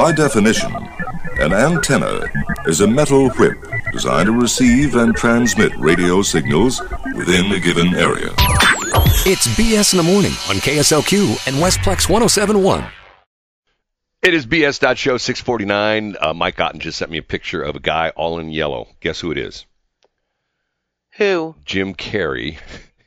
[0.00, 0.74] By definition,
[1.40, 2.22] an antenna
[2.64, 3.58] is a metal whip
[3.92, 6.80] designed to receive and transmit radio signals
[7.14, 8.30] within a given area.
[9.26, 12.82] It's BS in the morning on KSLQ and Westplex 1071.
[14.22, 14.96] It is BS.
[14.96, 16.16] Show 649.
[16.18, 18.88] Uh, Mike Otten just sent me a picture of a guy all in yellow.
[19.00, 19.66] Guess who it is?
[21.18, 21.56] Who?
[21.66, 22.56] Jim Carrey.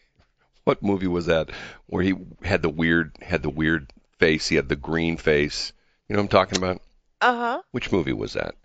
[0.64, 1.50] what movie was that?
[1.88, 2.14] Where he
[2.44, 4.48] had the weird had the weird face.
[4.48, 5.74] He had the green face.
[6.08, 6.82] You know what I'm talking about?
[7.24, 7.62] Uh huh.
[7.72, 8.56] Which movie was that?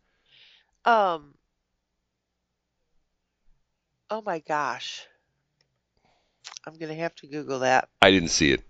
[0.84, 1.34] Um.
[4.10, 5.06] Oh my gosh.
[6.66, 7.88] I'm gonna have to Google that.
[8.02, 8.64] I didn't see it.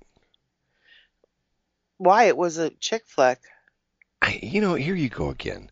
[1.97, 2.25] Why?
[2.25, 3.39] It was a chick flick.
[4.21, 5.71] I, you know, here you go again.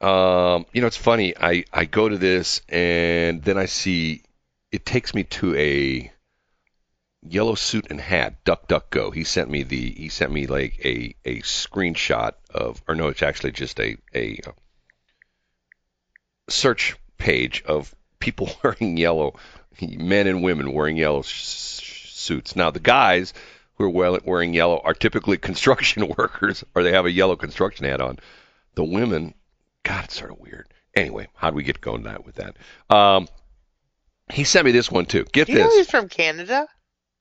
[0.00, 1.34] Um, you know, it's funny.
[1.36, 4.22] I I go to this and then I see
[4.70, 6.12] it takes me to a
[7.26, 8.44] yellow suit and hat.
[8.44, 9.10] Duck Duck Go.
[9.10, 13.22] He sent me the he sent me like a a screenshot of or no, it's
[13.22, 14.52] actually just a a uh,
[16.48, 19.38] search page of people wearing yellow,
[19.80, 22.56] men and women wearing yellow sh- suits.
[22.56, 23.34] Now the guys
[23.74, 28.00] who are wearing yellow are typically construction workers, or they have a yellow construction hat
[28.00, 28.18] on.
[28.74, 29.34] The women,
[29.82, 30.68] God, it's sort of weird.
[30.94, 32.56] Anyway, how do we get going that with that?
[32.94, 33.28] Um,
[34.30, 35.24] he sent me this one too.
[35.32, 35.76] Get you know this.
[35.76, 36.68] he's from Canada?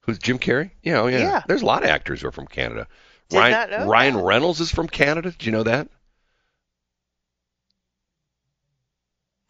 [0.07, 0.71] Who's Jim Carrey?
[0.81, 1.19] Yeah, oh, yeah.
[1.19, 1.43] Yeah.
[1.47, 2.87] There's a lot of actors who are from Canada.
[3.29, 4.23] Did Ryan, know Ryan that.
[4.23, 5.31] Reynolds is from Canada.
[5.31, 5.89] Did you know that?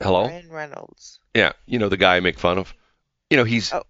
[0.02, 0.26] Hello?
[0.28, 1.20] Ryan Reynolds.
[1.34, 2.74] Yeah, you know the guy I make fun of.
[3.30, 3.84] You know he's Oh.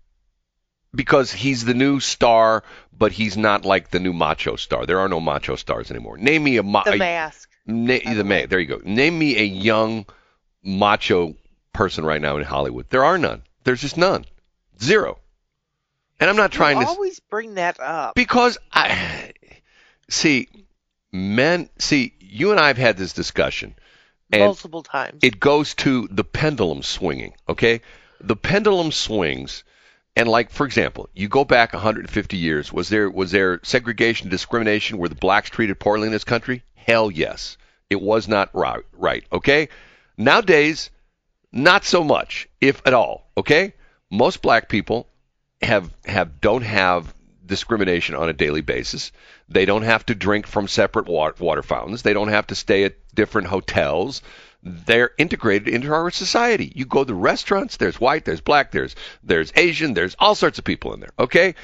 [0.94, 4.86] because he's the new star, but he's not like the new macho star.
[4.86, 6.18] There are no macho stars anymore.
[6.18, 7.50] Name me a, ma- The a Mask.
[7.66, 8.82] na- the the ma- There you go.
[8.84, 10.06] Name me a young
[10.64, 11.36] macho
[11.74, 12.90] person right now in Hollywood.
[12.90, 13.44] There are none.
[13.64, 14.26] There's just none.
[14.82, 15.20] Zero.
[16.20, 18.16] And I'm not trying you to always bring that up.
[18.16, 19.34] because I
[20.10, 20.48] see
[21.12, 21.70] men.
[21.78, 23.76] See, you and I have had this discussion,
[24.34, 25.20] multiple times.
[25.22, 27.34] it goes to the pendulum swinging.
[27.48, 27.82] Okay,
[28.20, 29.64] the pendulum swings,
[30.16, 32.74] and like for example, you go back 150 years.
[32.74, 34.98] Was there was there segregation, discrimination?
[34.98, 36.64] Were the blacks treated poorly in this country?
[36.76, 37.58] Hell yes,
[37.90, 38.84] it was not right.
[38.94, 39.24] Right.
[39.32, 39.70] Okay.
[40.18, 40.90] Nowadays,
[41.52, 43.30] not so much, if at all.
[43.38, 43.74] Okay,
[44.10, 45.08] most black people
[45.62, 47.14] have have don't have
[47.46, 49.12] discrimination on a daily basis.
[49.50, 52.02] They don't have to drink from separate water, water fountains.
[52.02, 54.22] They don't have to stay at different hotels.
[54.62, 56.72] They're integrated into our society.
[56.76, 60.66] You go to restaurants, there's white, there's black, there's there's Asian, there's all sorts of
[60.66, 61.14] people in there.
[61.18, 61.56] Okay?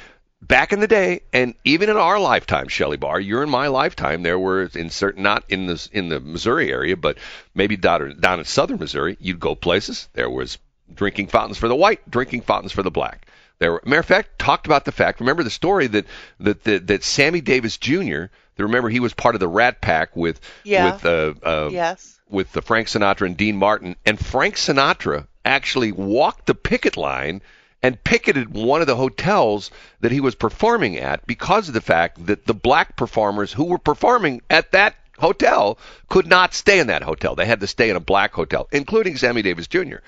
[0.41, 4.23] Back in the day, and even in our lifetime, Shelley Bar, you're in my lifetime.
[4.23, 7.17] There were in certain, not in the in the Missouri area, but
[7.55, 10.09] maybe down down in southern Missouri, you'd go places.
[10.13, 10.57] There was
[10.93, 13.25] drinking fountains for the white, drinking fountains for the black.
[13.63, 15.21] There were, matter of fact, talked about the fact.
[15.21, 16.05] Remember the story that
[16.41, 18.25] that that, that Sammy Davis Jr.
[18.57, 20.91] Remember he was part of the Rat Pack with Yeah.
[20.91, 22.19] with uh, uh, yes.
[22.29, 27.41] with the Frank Sinatra and Dean Martin, and Frank Sinatra actually walked the picket line
[27.81, 32.25] and picketed one of the hotels that he was performing at because of the fact
[32.25, 35.77] that the black performers who were performing at that hotel
[36.09, 37.33] could not stay in that hotel.
[37.35, 39.99] They had to stay in a black hotel, including Sammy Davis Jr.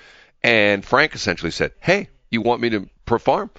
[0.42, 3.50] And Frank essentially said, "Hey, you want me to perform?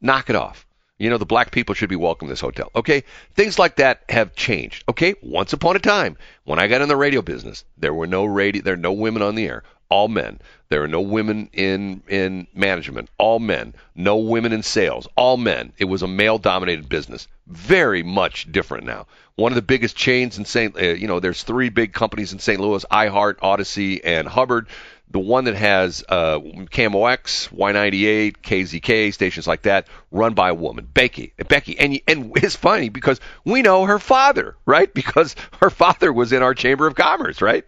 [0.00, 0.66] Knock it off."
[0.98, 2.70] You know, the black people should be welcome to this hotel.
[2.74, 3.04] Okay?
[3.34, 4.84] Things like that have changed.
[4.88, 5.14] Okay?
[5.20, 8.62] Once upon a time, when I got in the radio business, there were no radio
[8.62, 9.62] there are no women on the air.
[9.88, 10.40] All men.
[10.68, 13.10] There are no women in in management.
[13.18, 13.74] All men.
[13.94, 15.06] No women in sales.
[15.16, 15.72] All men.
[15.78, 17.28] It was a male dominated business.
[17.46, 19.06] Very much different now.
[19.36, 20.76] One of the biggest chains in St.
[20.76, 22.58] Uh, you know, there's three big companies in St.
[22.58, 24.66] Louis: iHeart, Audacy, and Hubbard
[25.10, 30.88] the one that has uh, KMOX, Y98, KZK stations like that, run by a woman,
[30.92, 31.32] Becky.
[31.48, 34.92] Becky, and and it's funny because we know her father, right?
[34.94, 37.64] Because her father was in our Chamber of Commerce, right?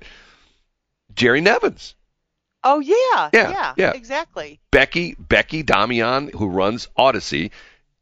[1.14, 1.94] Jerry Nevins.
[2.64, 3.30] Oh yeah.
[3.32, 3.92] Yeah, yeah.
[3.92, 4.60] Exactly.
[4.70, 7.50] Becky Becky Damian, who runs Audacy,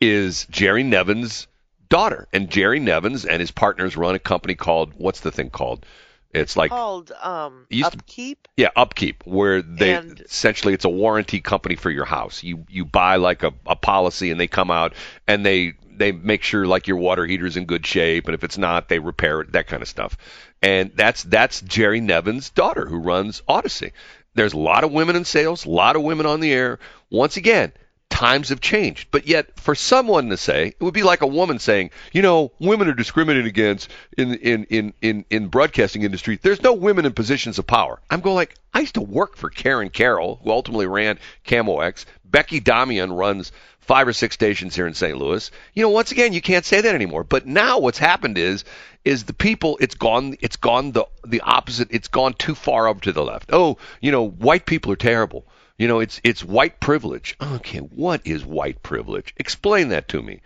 [0.00, 1.46] is Jerry Nevins'
[1.88, 5.84] daughter, and Jerry Nevins and his partners run a company called what's the thing called?
[6.32, 8.48] It's like Called um used to- upkeep.
[8.56, 12.42] Yeah, upkeep, where they And- essentially it's a warranty company for your house.
[12.42, 14.94] You you buy like a, a policy and they come out
[15.26, 18.58] and they they make sure like your water heater's in good shape and if it's
[18.58, 20.16] not they repair it, that kind of stuff.
[20.62, 23.92] And that's that's Jerry Nevins' daughter who runs Audacy.
[24.34, 26.78] There's a lot of women in sales, a lot of women on the air.
[27.08, 27.72] Once again,
[28.10, 29.08] times have changed.
[29.10, 32.52] But yet, for someone to say, it would be like a woman saying, you know,
[32.58, 36.38] women are discriminated against in in in in, in broadcasting industry.
[36.40, 38.00] There's no women in positions of power.
[38.08, 42.06] I'm going like, I used to work for Karen Carroll, who ultimately ran KMOX.
[42.24, 45.16] Becky Damian runs five or six stations here in St.
[45.16, 45.50] Louis.
[45.74, 47.22] You know, once again, you can't say that anymore.
[47.22, 48.64] But now what's happened is
[49.04, 53.00] is the people it's gone it's gone the the opposite it's gone too far over
[53.00, 53.50] to the left.
[53.52, 55.44] Oh, you know, white people are terrible.
[55.78, 57.36] You know, it's it's white privilege.
[57.40, 59.34] Okay, what is white privilege?
[59.36, 60.40] Explain that to me.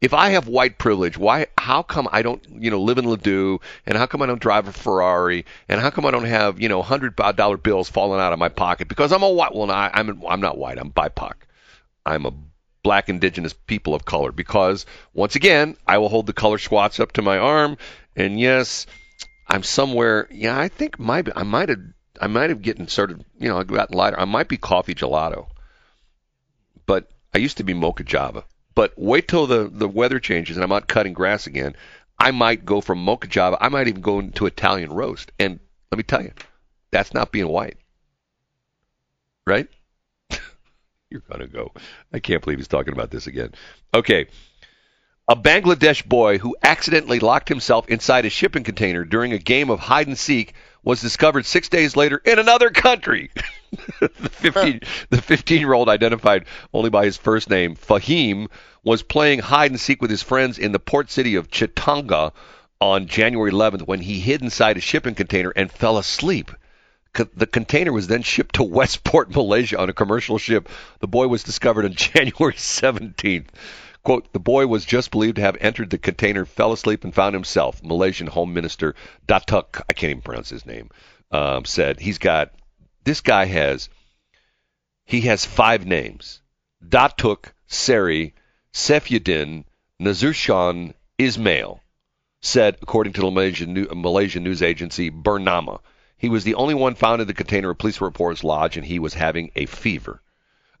[0.00, 1.46] If I have white privilege, why?
[1.58, 4.68] How come I don't, you know, live in Ladue, and how come I don't drive
[4.68, 8.32] a Ferrari, and how come I don't have, you know, hundred dollar bills falling out
[8.32, 8.88] of my pocket?
[8.88, 9.54] Because I'm a white.
[9.54, 10.78] Well, no, I'm I'm not white.
[10.78, 11.32] I'm BIPOC.
[12.04, 12.32] I'm a
[12.84, 14.30] black indigenous people of color.
[14.30, 17.78] Because once again, I will hold the color swatch up to my arm,
[18.14, 18.86] and yes,
[19.48, 20.28] I'm somewhere.
[20.30, 21.80] Yeah, I think my I might have
[22.20, 24.18] I might have gotten sort of, you know, I gotten lighter.
[24.18, 25.46] I might be coffee gelato,
[26.86, 28.44] but I used to be mocha java.
[28.74, 31.74] But wait till the the weather changes and I'm out cutting grass again.
[32.18, 33.58] I might go from mocha java.
[33.60, 35.32] I might even go into Italian roast.
[35.38, 35.60] And
[35.90, 36.32] let me tell you,
[36.90, 37.78] that's not being white,
[39.46, 39.68] right?
[41.10, 41.72] You're gonna go.
[42.12, 43.52] I can't believe he's talking about this again.
[43.94, 44.28] Okay.
[45.28, 49.80] A Bangladesh boy who accidentally locked himself inside a shipping container during a game of
[49.80, 50.54] hide and seek
[50.86, 53.30] was discovered six days later in another country.
[54.00, 54.80] the 15
[55.10, 58.48] the 15 year old identified only by his first name Fahim
[58.84, 62.32] was playing hide and seek with his friends in the port city of Chittagong
[62.80, 66.52] on January 11th when he hid inside a shipping container and fell asleep.
[67.34, 70.68] The container was then shipped to Westport, Malaysia on a commercial ship.
[71.00, 73.46] The boy was discovered on January 17th.
[74.06, 77.34] Quote, the boy was just believed to have entered the container, fell asleep, and found
[77.34, 77.82] himself.
[77.82, 78.94] Malaysian Home Minister
[79.26, 80.90] Datuk, I can't even pronounce his name,
[81.32, 82.52] um, said he's got,
[83.02, 83.88] this guy has,
[85.06, 86.40] he has five names.
[86.88, 88.32] Datuk Seri
[88.72, 89.64] Saifuddin
[90.00, 91.80] Nasution Ismail
[92.40, 95.80] said, according to the Malaysian, Malaysian news agency Bernama.
[96.16, 99.00] He was the only one found in the container of police reports lodge, and he
[99.00, 100.22] was having a fever.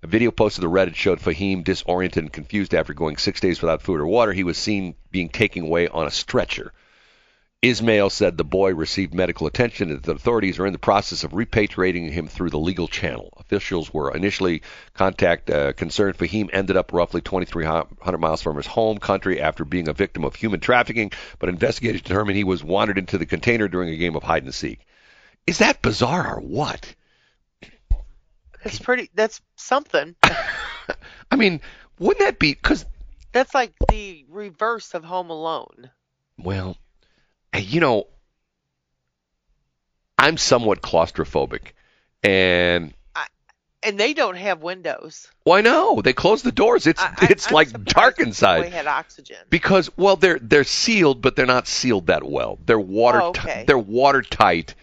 [0.02, 3.80] A video posted to Reddit showed Fahim disoriented and confused after going six days without
[3.80, 4.32] food or water.
[4.32, 6.72] He was seen being taken away on a stretcher.
[7.62, 11.24] Ismail said the boy received medical attention and that the authorities are in the process
[11.24, 13.32] of repatriating him through the legal channel.
[13.38, 14.60] Officials were initially
[14.92, 19.88] contact uh, concerned Fahim ended up roughly 2,300 miles from his home country after being
[19.88, 23.88] a victim of human trafficking, but investigators determined he was wandered into the container during
[23.88, 24.80] a game of hide and seek.
[25.46, 26.94] Is that bizarre or what?
[28.64, 29.10] That's pretty.
[29.14, 30.14] That's something.
[31.30, 31.60] I mean,
[31.98, 32.84] wouldn't that be because
[33.36, 35.90] that's like the reverse of Home Alone.
[36.38, 36.78] Well,
[37.54, 38.06] you know,
[40.16, 41.72] I'm somewhat claustrophobic,
[42.22, 43.26] and I,
[43.82, 45.28] and they don't have windows.
[45.44, 46.00] Why no?
[46.00, 46.86] They close the doors.
[46.86, 48.62] It's I, it's I'm like dark inside.
[48.62, 52.58] They had oxygen because well, they're they're sealed, but they're not sealed that well.
[52.64, 53.64] They're water Oh, okay.
[53.66, 54.74] they're watertight.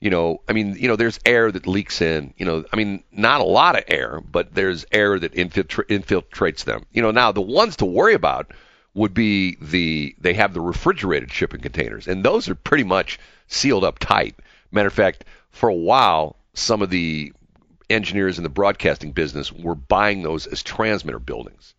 [0.00, 2.32] You know, I mean, you know, there's air that leaks in.
[2.38, 6.64] You know, I mean, not a lot of air, but there's air that infiltra- infiltrates
[6.64, 6.86] them.
[6.92, 8.52] You know, now the ones to worry about
[8.94, 13.84] would be the they have the refrigerated shipping containers, and those are pretty much sealed
[13.84, 14.34] up tight.
[14.72, 17.32] Matter of fact, for a while, some of the
[17.90, 21.74] engineers in the broadcasting business were buying those as transmitter buildings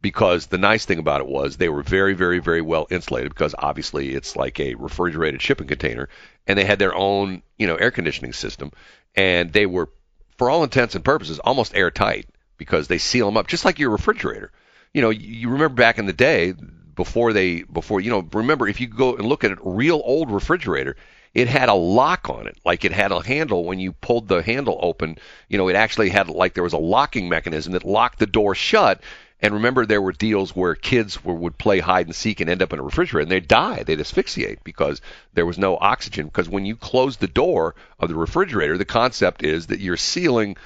[0.00, 3.54] because the nice thing about it was they were very, very, very well insulated because
[3.58, 6.08] obviously it's like a refrigerated shipping container,
[6.46, 8.70] and they had their own, you know, air conditioning system,
[9.16, 9.90] and they were,
[10.36, 13.90] for all intents and purposes, almost airtight because they seal them up just like your
[13.90, 14.52] refrigerator.
[14.94, 16.54] You know, you remember back in the day
[16.94, 20.30] before they, before you know, remember if you go and look at a real old
[20.30, 20.96] refrigerator,
[21.34, 23.64] it had a lock on it, like it had a handle.
[23.64, 26.78] When you pulled the handle open, you know, it actually had like there was a
[26.78, 29.02] locking mechanism that locked the door shut
[29.40, 32.60] and remember, there were deals where kids were, would play hide and seek and end
[32.60, 33.84] up in a refrigerator, and they'd die.
[33.84, 35.00] They'd asphyxiate because
[35.32, 36.26] there was no oxygen.
[36.26, 40.56] Because when you close the door of the refrigerator, the concept is that you're sealing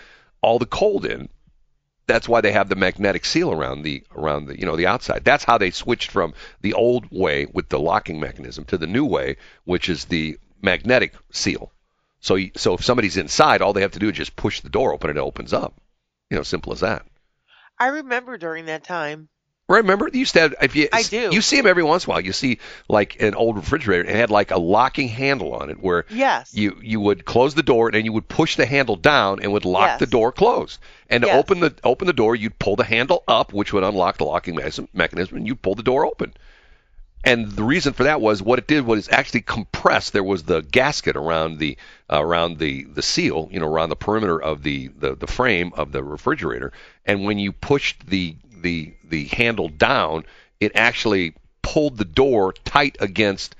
[0.40, 1.28] all the cold in.
[2.06, 5.22] That's why they have the magnetic seal around the around the you know the outside.
[5.22, 9.04] That's how they switched from the old way with the locking mechanism to the new
[9.04, 11.70] way, which is the magnetic seal.
[12.20, 14.92] So so if somebody's inside, all they have to do is just push the door
[14.92, 15.74] open and it opens up.
[16.30, 17.06] You know, simple as that.
[17.78, 19.28] I remember during that time.
[19.68, 20.54] Remember, you used to have.
[20.60, 21.30] If you, I do.
[21.32, 22.20] You see them every once in a while.
[22.20, 25.80] You see like an old refrigerator, and it had like a locking handle on it,
[25.80, 26.52] where Yes.
[26.54, 29.52] you you would close the door, and then you would push the handle down, and
[29.52, 30.00] would lock Yes.
[30.00, 30.78] the door closed.
[31.08, 34.18] And to open the open the door, you'd pull the handle up, which would unlock
[34.18, 36.34] the locking mechanism, mechanism and you'd pull the door open.
[37.24, 40.10] And the reason for that was what it did was actually compress.
[40.10, 41.76] There was the gasket around the
[42.10, 45.72] uh, around the the seal, you know, around the perimeter of the, the the frame
[45.74, 46.72] of the refrigerator,
[47.04, 50.24] and when you pushed the the the handle down,
[50.60, 53.54] it actually pulled the door tight against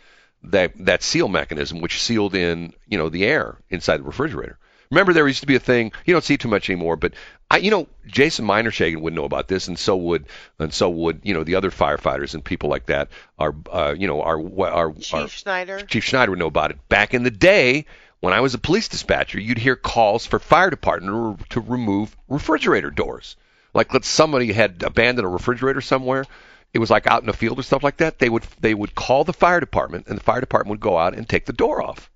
[0.45, 4.59] that that seal mechanism, which sealed in you know the air inside the refrigerator.
[4.93, 7.15] Remember, there used to be a thing you don't see too much anymore, but
[7.51, 10.27] I, you know, Jason Minershagen would know about this, and so would
[10.59, 13.09] and so would you know the other firefighters and people like that.
[13.39, 15.81] Are uh, you know our our Chief our, Schneider.
[15.81, 16.89] Chief Schneider would know about it.
[16.91, 17.87] Back in the day,
[18.21, 22.15] when I was a police dispatcher, you'd hear calls for fire department to, to remove
[22.29, 23.37] refrigerator doors.
[23.73, 26.27] Like, let's somebody had abandoned a refrigerator somewhere.
[26.75, 28.19] It was like out in the field or stuff like that.
[28.19, 31.15] They would they would call the fire department, and the fire department would go out
[31.15, 32.11] and take the door off.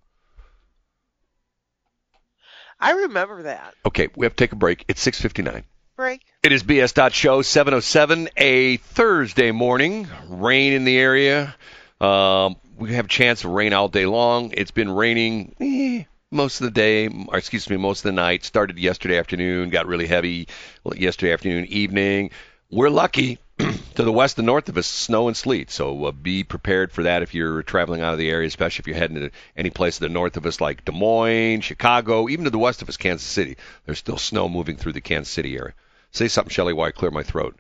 [2.79, 3.75] I remember that.
[3.87, 4.85] Okay, we have to take a break.
[4.89, 5.65] It's 6:59.
[5.97, 6.21] Break.
[6.43, 6.93] It is BS.
[6.93, 10.07] dot Show 707, a Thursday morning.
[10.29, 11.55] Rain in the area.
[12.01, 14.53] Um, we have a chance of rain all day long.
[14.55, 18.45] It's been raining eh, most of the day, or excuse me, most of the night.
[18.45, 20.49] Started yesterday afternoon, got really heavy
[20.95, 22.31] yesterday afternoon, evening.
[22.71, 25.71] We're lucky to the west and north of us, snow and sleet.
[25.71, 28.87] So uh, be prepared for that if you're traveling out of the area, especially if
[28.89, 32.45] you're heading to any place to the north of us, like Des Moines, Chicago, even
[32.45, 33.57] to the west of us, Kansas City.
[33.85, 35.75] There's still snow moving through the Kansas City area.
[36.11, 37.57] Say something, Shelley, while I clear my throat.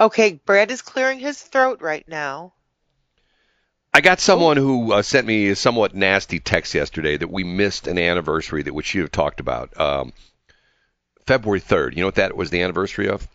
[0.00, 2.54] Okay, Brad is clearing his throat right now.
[3.92, 7.86] I got someone who uh, sent me a somewhat nasty text yesterday that we missed
[7.86, 9.78] an anniversary that which you have talked about.
[9.80, 10.12] Um,
[11.26, 11.92] February 3rd.
[11.94, 13.26] You know what that was the anniversary of?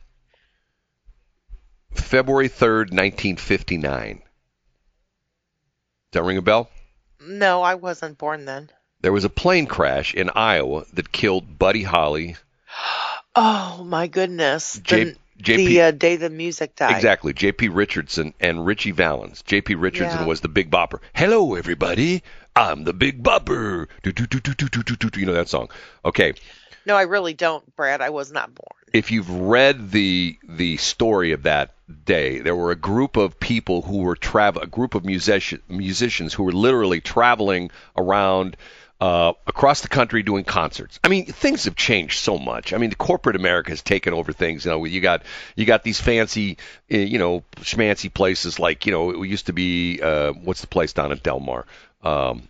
[1.94, 4.16] February 3rd, 1959.
[4.18, 4.22] Does
[6.12, 6.70] that ring a bell?
[7.26, 8.70] No, I wasn't born then.
[9.02, 12.36] There was a plane crash in Iowa that killed Buddy Holly.
[13.34, 14.78] Oh my goodness.
[14.84, 16.94] J- the the uh, day the music died.
[16.98, 17.32] Exactly.
[17.32, 17.70] J.P.
[17.70, 19.42] Richardson and Ritchie Valens.
[19.44, 19.76] J.P.
[19.76, 20.26] Richardson Yeah.
[20.26, 21.00] was the Big Bopper.
[21.16, 22.24] Hello, everybody.
[22.58, 23.88] I'm the Big Bopper.
[24.04, 25.20] Do, do, do, do, do, do, do, do.
[25.22, 25.70] You know that song.
[26.04, 26.34] Okay.
[26.86, 28.02] No, I really don't, Brad.
[28.02, 28.68] I was not born.
[28.94, 31.74] If you've read the the story of that
[32.06, 36.34] day, there were a group of people who were travel, a group of musician, musicians
[36.34, 38.58] who were literally traveling around
[39.02, 41.00] uh, across the country doing concerts.
[41.04, 42.72] I mean, things have changed so much.
[42.72, 44.64] I mean, the corporate America has taken over things.
[44.64, 45.24] You know, you got
[45.56, 46.58] you got these fancy,
[46.94, 50.68] uh, you know, schmancy places like you know it used to be uh, what's the
[50.68, 51.66] place down at Del Mar.
[52.04, 52.48] Um,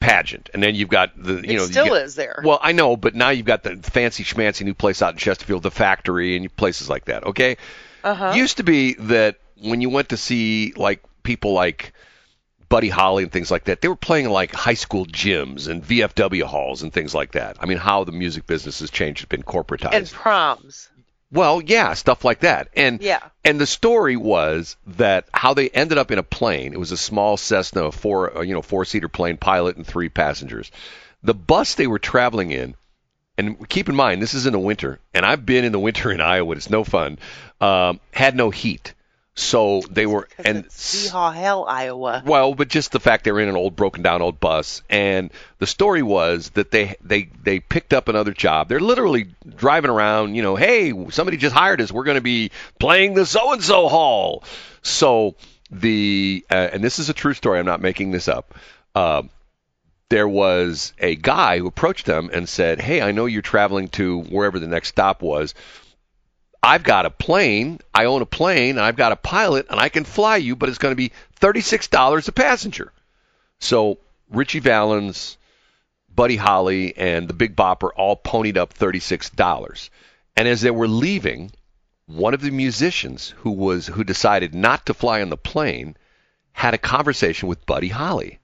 [0.00, 2.40] pageant, and then you've got the you it know still is there.
[2.44, 5.62] well, I know, but now you've got the fancy schmancy new place out in Chesterfield,
[5.62, 7.24] the factory, and places like that.
[7.24, 7.56] Okay,
[8.04, 8.32] uh-huh.
[8.34, 11.92] used to be that when you went to see like people like
[12.68, 16.42] Buddy Holly and things like that, they were playing like high school gyms and VFW
[16.42, 17.56] halls and things like that.
[17.60, 19.92] I mean, how the music business has changed, has been corporatized.
[19.92, 20.88] and proms.
[21.30, 22.68] Well, yeah, stuff like that.
[22.74, 23.20] And Yeah.
[23.44, 26.72] and the story was that how they ended up in a plane.
[26.72, 30.70] It was a small Cessna four, uh, you know, four-seater plane, pilot and three passengers.
[31.22, 32.74] The bus they were traveling in,
[33.36, 36.10] and keep in mind this is in the winter, and I've been in the winter
[36.10, 36.54] in Iowa.
[36.54, 37.18] It's no fun.
[37.60, 38.94] Um, had no heat,
[39.38, 42.22] so they were and it's Hell, Iowa.
[42.26, 45.30] well, but just the fact they were in an old broken down old bus, and
[45.58, 48.68] the story was that they they they picked up another job.
[48.68, 51.92] They're literally driving around, you know, hey, somebody just hired us.
[51.92, 54.42] We're going to be playing the so and so hall.
[54.82, 55.36] So
[55.70, 57.60] the uh, and this is a true story.
[57.60, 58.54] I'm not making this up.
[58.94, 59.22] Uh,
[60.08, 64.20] there was a guy who approached them and said, "Hey, I know you're traveling to
[64.20, 65.54] wherever the next stop was."
[66.62, 67.80] I've got a plane.
[67.94, 68.78] I own a plane.
[68.78, 71.88] I've got a pilot, and I can fly you, but it's going to be thirty-six
[71.88, 72.92] dollars a passenger.
[73.60, 73.98] So
[74.30, 75.36] Ritchie Valens,
[76.14, 79.90] Buddy Holly, and the Big Bopper all ponied up thirty-six dollars.
[80.36, 81.52] And as they were leaving,
[82.06, 85.96] one of the musicians who was who decided not to fly on the plane
[86.52, 88.40] had a conversation with Buddy Holly.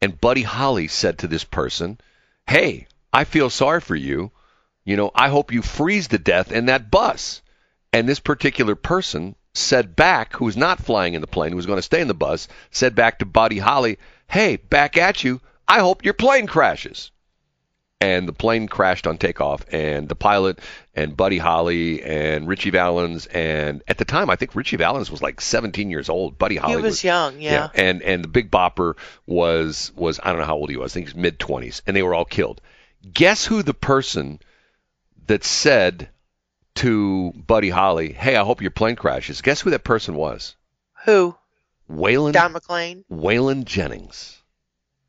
[0.00, 1.98] And Buddy Holly said to this person,
[2.46, 4.30] "Hey, I feel sorry for you.
[4.84, 7.42] You know, I hope you freeze to death in that bus."
[7.92, 11.66] And this particular person said back, who was not flying in the plane, who was
[11.66, 15.40] going to stay in the bus, said back to Buddy Holly, "Hey, back at you.
[15.68, 17.10] I hope your plane crashes."
[18.00, 20.58] And the plane crashed on takeoff, and the pilot
[20.92, 25.22] and Buddy Holly and Ritchie Valens, and at the time, I think Ritchie Valens was
[25.22, 26.36] like 17 years old.
[26.36, 27.68] Buddy Holly he was, young, yeah.
[27.74, 28.94] and and the Big Bopper
[29.26, 30.92] was was I don't know how old he was.
[30.92, 32.60] I think he was mid 20s, and they were all killed.
[33.12, 34.40] Guess who the person
[35.26, 36.08] that said
[36.76, 40.56] to Buddy Holly, "Hey, I hope your plane crashes." Guess who that person was?
[41.04, 41.36] Who?
[41.90, 43.04] Waylon Don McLean?
[43.10, 44.38] Waylon Jennings.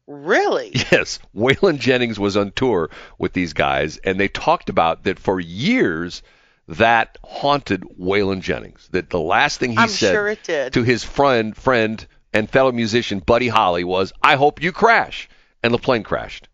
[0.07, 0.71] Really?
[0.91, 5.39] Yes, Waylon Jennings was on tour with these guys, and they talked about that for
[5.39, 6.21] years.
[6.67, 8.87] that haunted Waylon Jennings.
[8.91, 13.19] That the last thing he I'm said sure to his friend, friend and fellow musician
[13.19, 15.29] Buddy Holly was, "I hope you crash,"
[15.61, 16.47] and the plane crashed.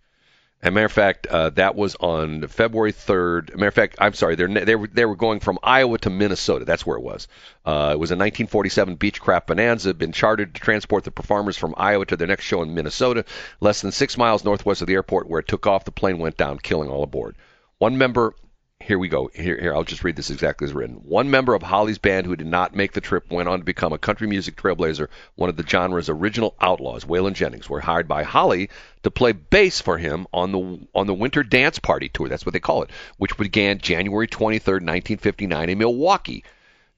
[0.62, 3.56] As a matter of fact, uh, that was on February 3rd.
[3.56, 6.66] matter of fact, I'm sorry, they're, they were they were going from Iowa to Minnesota.
[6.66, 7.30] That's where it was.
[7.66, 12.06] Uh, it was a 1947 Beechcraft Bonanza, been chartered to transport the performers from Iowa
[12.08, 13.24] to their next show in Minnesota,
[13.62, 15.86] less than six miles northwest of the airport, where it took off.
[15.86, 17.38] The plane went down, killing all aboard.
[17.78, 18.34] One member
[18.90, 19.30] here we go.
[19.36, 20.96] Here, here, I'll just read this exactly as written.
[20.96, 23.92] One member of Holly's band who did not make the trip went on to become
[23.92, 27.04] a country music trailblazer, one of the genre's original outlaws.
[27.04, 28.70] Waylon Jennings were hired by Holly
[29.04, 32.30] to play bass for him on the on the Winter Dance Party tour.
[32.30, 36.44] That's what they call it, which began January 23rd, 1959, in Milwaukee.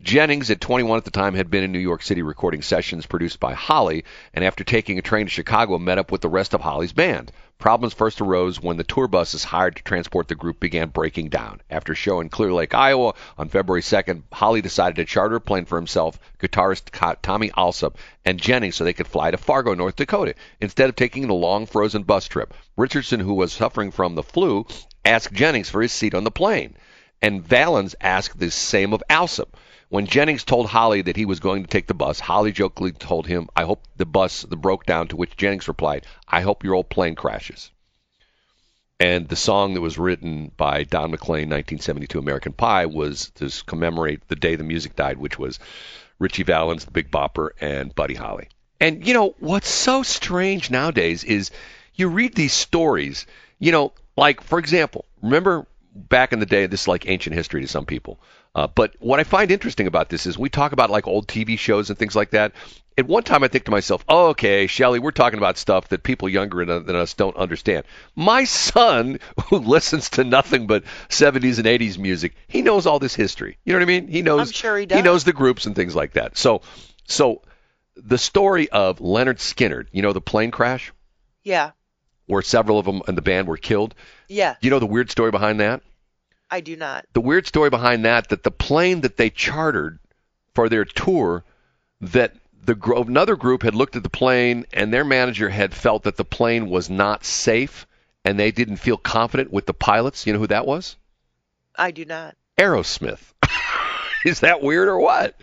[0.03, 3.39] Jennings, at 21 at the time, had been in New York City recording sessions produced
[3.39, 4.03] by Holly,
[4.34, 7.31] and after taking a train to Chicago, met up with the rest of Holly's band.
[7.60, 11.62] Problems first arose when the tour buses hired to transport the group began breaking down.
[11.70, 15.39] After a show in Clear Lake, Iowa on February 2nd, Holly decided to charter a
[15.39, 16.89] plane for himself, guitarist
[17.22, 21.27] Tommy Allsup, and Jennings so they could fly to Fargo, North Dakota, instead of taking
[21.27, 22.55] the long frozen bus trip.
[22.75, 24.65] Richardson, who was suffering from the flu,
[25.05, 26.75] asked Jennings for his seat on the plane,
[27.22, 29.50] and Valens asked the same of Allsup.
[29.91, 33.27] When Jennings told Holly that he was going to take the bus, Holly jokingly told
[33.27, 36.75] him, I hope the bus the broke down, to which Jennings replied, I hope your
[36.75, 37.71] old plane crashes.
[39.01, 44.25] And the song that was written by Don McLean, 1972 American Pie, was to commemorate
[44.29, 45.60] the day the music died, which was
[46.19, 48.48] Ritchie Valens, the Big Bopper, and Buddy Holly.
[48.79, 51.51] And, you know, what's so strange nowadays is
[51.95, 53.25] you read these stories,
[53.60, 57.60] you know, like, for example, remember back in the day, this is like ancient history
[57.60, 58.21] to some people.
[58.53, 61.58] Uh, but what I find interesting about this is we talk about like old TV
[61.58, 62.53] shows and things like that.
[62.98, 66.03] At one time, I think to myself, oh, okay, Shelly, we're talking about stuff that
[66.03, 67.86] people younger than us don't understand.
[68.17, 73.15] My son, who listens to nothing but 70s and 80s music, he knows all this
[73.15, 73.58] history.
[73.63, 74.08] You know what I mean?
[74.10, 74.50] He knows.
[74.50, 74.98] I'm sure he does.
[74.98, 76.38] He knows the groups and things like that.
[76.38, 76.62] So,
[77.05, 77.41] so
[77.96, 80.91] the story of Lynyrd Skynyrd, you know, the plane crash
[81.43, 81.72] Yeah.
[82.25, 83.96] where several of them in the band were killed.
[84.27, 84.55] Yeah.
[84.60, 85.81] You know the weird story behind that?
[86.51, 87.05] I do not.
[87.13, 90.00] the weird story behind that that the plane that they chartered
[90.53, 91.43] for their tour
[92.01, 96.03] that the gr- another group had looked at the plane and their manager had felt
[96.03, 97.88] that the plane was not safe
[98.25, 100.27] and they didn't feel confident with the pilots.
[100.27, 100.98] You know who that was?
[101.75, 102.36] I do not.
[102.58, 103.22] Aerosmith.
[104.25, 105.39] Is that weird or what?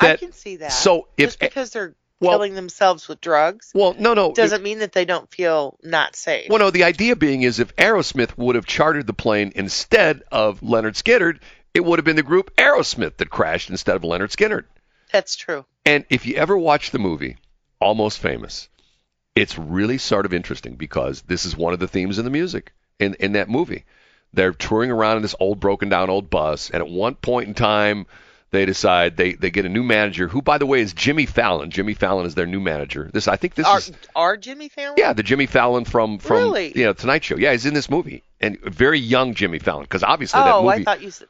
[0.00, 0.72] I That can see that.
[0.72, 4.32] so if- just because they're well- killing themselves with drugs well, no, no.
[4.32, 6.48] doesn't mean that they don't feel not safe.
[6.48, 10.60] Well, no, the idea being is if Aerosmith would have chartered the plane instead of
[10.60, 11.40] Lynyrd Skynyrd,
[11.74, 14.64] it would have been the group Aerosmith that crashed instead of Lynyrd Skynyrd.
[15.12, 15.64] That's true.
[15.84, 17.36] And if you ever watch the movie
[17.80, 18.68] Almost Famous,
[19.34, 22.72] it's really sort of interesting because this is one of the themes in the music
[22.98, 23.84] in, in that movie.
[24.32, 27.54] They're touring around in this old broken down old bus, and at one point in
[27.54, 28.06] time,
[28.52, 31.70] they decide they, they get a new manager, who by the way is Jimmy Fallon.
[31.70, 33.10] Jimmy Fallon is their new manager.
[33.12, 34.94] This I think this Are, is are Jimmy Fallon?
[34.98, 36.72] yeah, the Jimmy Fallon from from Really?
[36.76, 37.36] you know Tonight Show.
[37.36, 40.82] Yeah, he's in this movie, and very young Jimmy Fallon because obviously that Oh, movie.
[40.82, 41.22] I thought you s-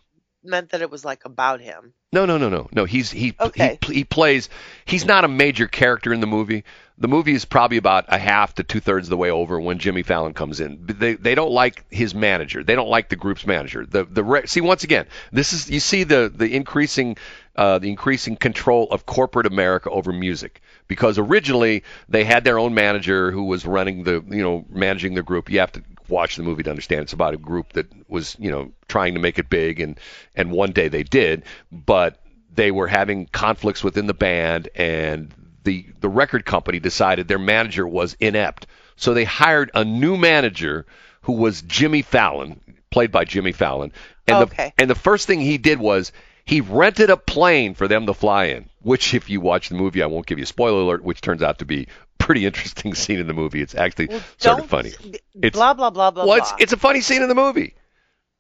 [0.46, 1.92] meant that it was like about him.
[2.12, 2.84] No, no, no, no, no.
[2.84, 3.78] He's he Okay.
[3.86, 4.48] he he plays.
[4.84, 6.64] He's not a major character in the movie.
[6.98, 9.78] The movie is probably about a half to two thirds of the way over when
[9.78, 10.78] Jimmy Fallon comes in.
[10.86, 12.64] They they don't like his manager.
[12.64, 13.84] They don't like the group's manager.
[13.84, 17.16] The the re- see once again this is you see the the increasing
[17.54, 22.72] uh, the increasing control of corporate America over music because originally they had their own
[22.74, 25.50] manager who was running the you know managing the group.
[25.50, 27.02] You have to watch the movie to understand.
[27.02, 29.98] It's about a group that was you know trying to make it big and
[30.34, 32.20] and one day they did but
[32.54, 35.32] they were having conflicts within the band and
[35.64, 38.66] the the record company decided their manager was inept.
[38.96, 40.86] So they hired a new manager
[41.22, 43.92] who was Jimmy Fallon played by Jimmy Fallon.
[44.26, 44.72] And Okay.
[44.76, 46.12] the and the first thing he did was
[46.46, 50.02] he rented a plane for them to fly in which if you watch the movie
[50.02, 53.18] I won't give you a spoiler alert which turns out to be pretty interesting scene
[53.18, 54.90] in the movie it's actually Well, sort of funny
[55.34, 56.58] It's- blah blah blah blah well, it's, blah.
[56.60, 57.74] it's a funny scene in the movie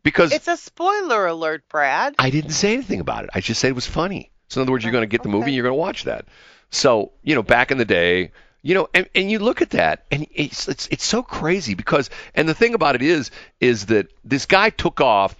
[0.02, 2.14] because It's a spoiler alert, Brad.
[2.18, 3.30] I didn't say anything about it.
[3.34, 4.30] I just said it was funny.
[4.48, 6.04] So in other words, you're going to get the movie and you're going to watch
[6.04, 6.26] that.
[6.70, 8.30] So you know, back in the day,
[8.62, 12.08] you know, and, and you look at that and it's it's it's so crazy because
[12.36, 15.34] and the thing about it is is that this guy took off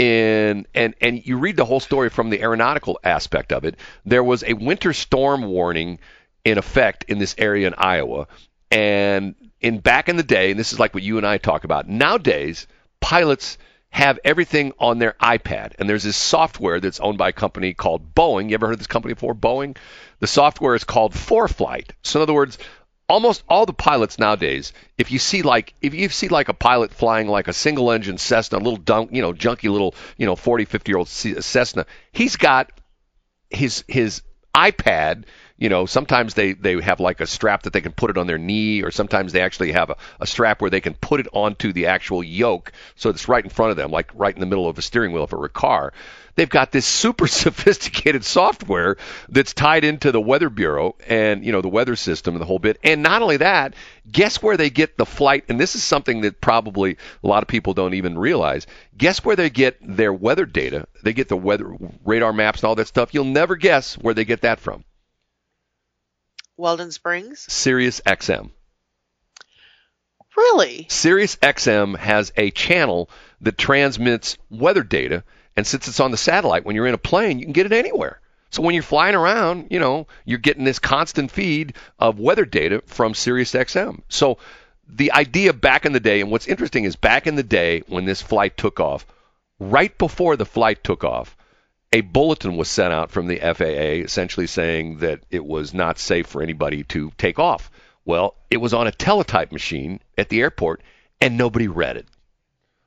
[0.00, 3.76] in and and you read the whole story from the aeronautical aspect of it.
[4.06, 5.98] There was a winter storm warning
[6.44, 8.26] in effect in this area in Iowa,
[8.70, 11.64] and in back in the day, and this is like what you and I talk
[11.64, 12.66] about nowadays,
[13.00, 13.58] pilots
[13.90, 18.14] have everything on their iPad, and there's this software that's owned by a company called
[18.14, 18.48] Boeing.
[18.48, 19.34] You ever heard of this company before?
[19.34, 19.76] Boeing.
[20.20, 21.90] The software is called ForeFlight.
[22.02, 22.58] So in other words,
[23.10, 26.94] almost all the pilots nowadays, if you see like if you see like a pilot
[26.94, 30.36] flying like a single engine Cessna, a little dunk, you know, junky little, you know,
[30.36, 32.70] 40, 50 year old Cessna, he's got
[33.50, 34.22] his his
[34.54, 35.24] iPad
[35.60, 38.26] you know, sometimes they, they have like a strap that they can put it on
[38.26, 41.28] their knee, or sometimes they actually have a, a strap where they can put it
[41.32, 44.46] onto the actual yoke so it's right in front of them, like right in the
[44.46, 45.92] middle of a steering wheel for a car.
[46.34, 48.96] They've got this super sophisticated software
[49.28, 52.58] that's tied into the Weather Bureau and, you know, the weather system and the whole
[52.58, 52.78] bit.
[52.82, 53.74] And not only that,
[54.10, 57.48] guess where they get the flight, and this is something that probably a lot of
[57.48, 58.66] people don't even realize.
[58.96, 60.86] Guess where they get their weather data?
[61.02, 63.12] They get the weather radar maps and all that stuff.
[63.12, 64.84] You'll never guess where they get that from.
[66.60, 67.46] Weldon Springs?
[67.48, 68.50] Sirius XM.
[70.36, 70.86] Really?
[70.88, 75.24] Sirius XM has a channel that transmits weather data,
[75.56, 77.72] and since it's on the satellite, when you're in a plane, you can get it
[77.72, 78.20] anywhere.
[78.50, 82.82] So when you're flying around, you know, you're getting this constant feed of weather data
[82.86, 84.02] from Sirius XM.
[84.08, 84.38] So
[84.88, 88.04] the idea back in the day, and what's interesting is back in the day when
[88.04, 89.06] this flight took off,
[89.58, 91.36] right before the flight took off,
[91.92, 96.26] a bulletin was sent out from the FAA essentially saying that it was not safe
[96.26, 97.70] for anybody to take off.
[98.04, 100.82] Well, it was on a teletype machine at the airport,
[101.20, 102.06] and nobody read it.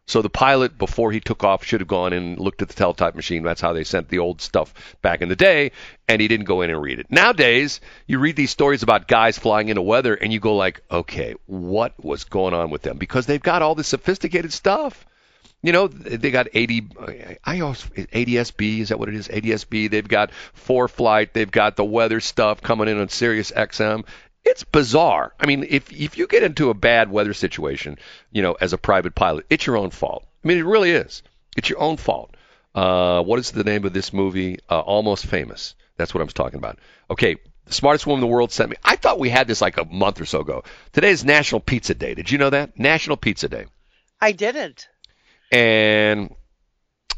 [0.05, 3.15] So the pilot, before he took off, should have gone and looked at the teletype
[3.15, 3.43] machine.
[3.43, 5.71] That's how they sent the old stuff back in the day,
[6.09, 7.07] and he didn't go in and read it.
[7.09, 11.35] Nowadays, you read these stories about guys flying into weather, and you go like, okay,
[11.45, 12.97] what was going on with them?
[12.97, 15.05] Because they've got all this sophisticated stuff.
[15.63, 19.29] You know, they got 80, IOS, ADSB, is that what it is?
[19.29, 19.89] ADSB.
[19.89, 20.31] They've got
[20.67, 21.31] ForeFlight.
[21.31, 24.03] They've got the weather stuff coming in on Sirius XM.
[24.43, 25.33] It's bizarre.
[25.39, 27.97] I mean, if if you get into a bad weather situation,
[28.29, 30.25] you know, as a private pilot, it's your own fault.
[30.43, 31.23] I mean, it really is.
[31.55, 32.35] It's your own fault.
[32.75, 34.59] Uh, what is the name of this movie?
[34.69, 35.75] Uh, Almost Famous.
[35.95, 36.77] That's what I'm talking about.
[37.09, 38.75] Okay, the smartest woman in the world sent me.
[38.83, 40.65] I thought we had this like a month or so ago.
[40.91, 42.15] Today is National Pizza Day.
[42.15, 42.77] Did you know that?
[42.77, 43.67] National Pizza Day.
[44.19, 44.89] I didn't.
[45.53, 46.33] And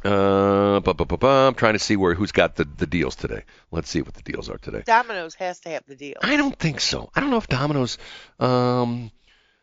[0.04, 3.44] uh, I'm trying to see where who's got the, the deals today.
[3.72, 4.84] Let's see what the deals are today.
[4.86, 6.18] Domino's has to have the deal.
[6.22, 7.10] I don't think so.
[7.16, 7.98] I don't know if Domino's
[8.40, 9.10] um,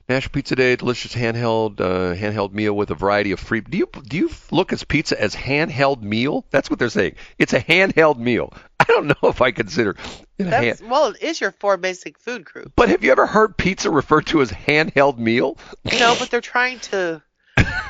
[0.09, 3.61] National Pizza Day, delicious handheld uh, handheld meal with a variety of free.
[3.61, 6.45] Do you do you look at pizza as handheld meal?
[6.51, 7.17] That's what they're saying.
[7.39, 8.53] It's a handheld meal.
[8.81, 9.97] I don't know if I consider
[10.39, 12.73] it That's, hand, well, it is your four basic food group.
[12.75, 15.57] But have you ever heard pizza referred to as handheld meal?
[15.85, 17.23] No, but they're trying to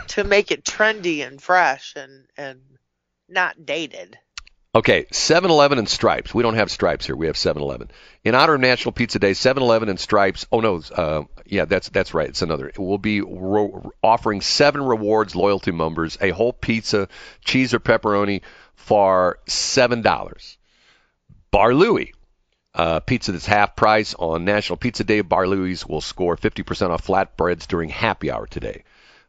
[0.08, 2.60] to make it trendy and fresh and and
[3.28, 4.18] not dated.
[4.74, 6.32] Okay, 7-Eleven and Stripes.
[6.32, 7.14] We don't have Stripes here.
[7.14, 7.90] We have 7-Eleven.
[8.24, 10.46] In honor of National Pizza Day, 7-Eleven and Stripes.
[10.50, 12.30] Oh no, uh, yeah, that's that's right.
[12.30, 12.72] It's another.
[12.78, 17.08] We'll be offering seven rewards loyalty members a whole pizza,
[17.44, 18.40] cheese or pepperoni
[18.74, 20.56] for seven dollars.
[21.50, 22.14] Bar Louie.
[22.74, 25.20] Uh, pizza that's half price on National Pizza Day.
[25.20, 28.84] Bar Louie's will score 50% off flatbreads during happy hour today.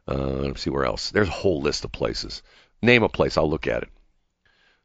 [0.06, 1.10] Uh, let's see where else.
[1.10, 2.42] There's a whole list of places.
[2.82, 3.88] Name a place, I'll look at it.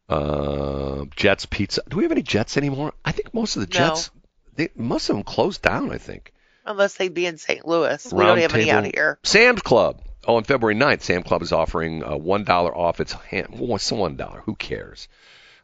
[0.07, 1.83] Uh, Jets Pizza.
[1.87, 2.93] Do we have any Jets anymore?
[3.05, 4.21] I think most of the Jets, no.
[4.55, 5.91] they, most of them closed down.
[5.91, 6.33] I think.
[6.65, 7.67] Unless they'd be in St.
[7.67, 8.69] Louis, we don't have table.
[8.69, 9.19] any out here.
[9.23, 10.01] Sam's Club.
[10.27, 13.47] Oh, on February 9th, Sam Club is offering uh, one dollar off its ham.
[13.51, 14.41] What's one dollar?
[14.41, 15.07] Who cares?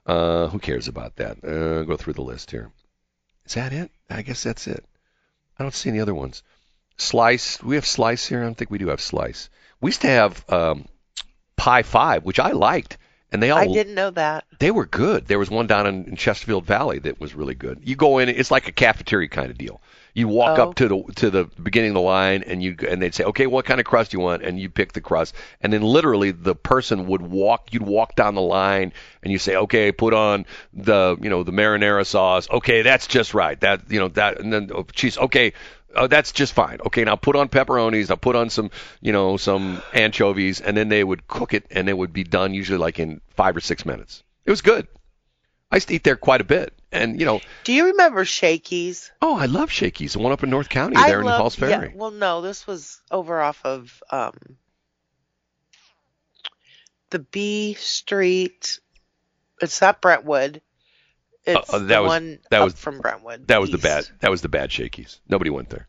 [0.05, 1.43] Uh, who cares about that?
[1.43, 2.71] Uh, go through the list here.
[3.45, 3.91] Is that it?
[4.09, 4.83] I guess that's it.
[5.57, 6.43] I don't see any other ones.
[6.97, 7.61] Slice.
[7.61, 8.41] We have Slice here.
[8.41, 9.49] I don't think we do have Slice.
[9.81, 10.87] We used to have um,
[11.55, 12.97] Pie Five, which I liked,
[13.31, 13.59] and they all.
[13.59, 14.45] I didn't know that.
[14.59, 15.27] They were good.
[15.27, 17.81] There was one down in, in Chesterfield Valley that was really good.
[17.83, 19.81] You go in, it's like a cafeteria kind of deal.
[20.15, 20.69] You walk oh.
[20.69, 23.47] up to the to the beginning of the line, and you and they'd say, "Okay,
[23.47, 26.31] what kind of crust do you want?" And you pick the crust, and then literally
[26.31, 27.73] the person would walk.
[27.73, 31.51] You'd walk down the line, and you say, "Okay, put on the you know the
[31.51, 32.49] marinara sauce.
[32.49, 33.59] Okay, that's just right.
[33.59, 35.17] That you know that, and then oh, cheese.
[35.17, 35.51] Okay,
[35.95, 36.79] oh, that's just fine.
[36.85, 38.09] Okay, now put on pepperonis.
[38.09, 41.89] I'll put on some, you know, some anchovies, and then they would cook it, and
[41.89, 44.23] it would be done usually like in five or six minutes.
[44.45, 44.87] It was good.
[45.71, 47.41] I used to eat there quite a bit, and you know.
[47.63, 49.11] Do you remember Shakey's?
[49.21, 50.13] Oh, I love Shakey's.
[50.13, 51.89] The one up in North County there I in Halls Ferry.
[51.89, 54.33] Yeah, well, no, this was over off of um,
[57.09, 58.79] the B Street.
[59.61, 60.61] It's not Brentwood.
[61.45, 63.47] It's uh, that was, one that was from Brentwood.
[63.47, 63.81] That was east.
[63.81, 64.07] the bad.
[64.21, 65.19] That was the bad Shakey's.
[65.29, 65.87] Nobody went there.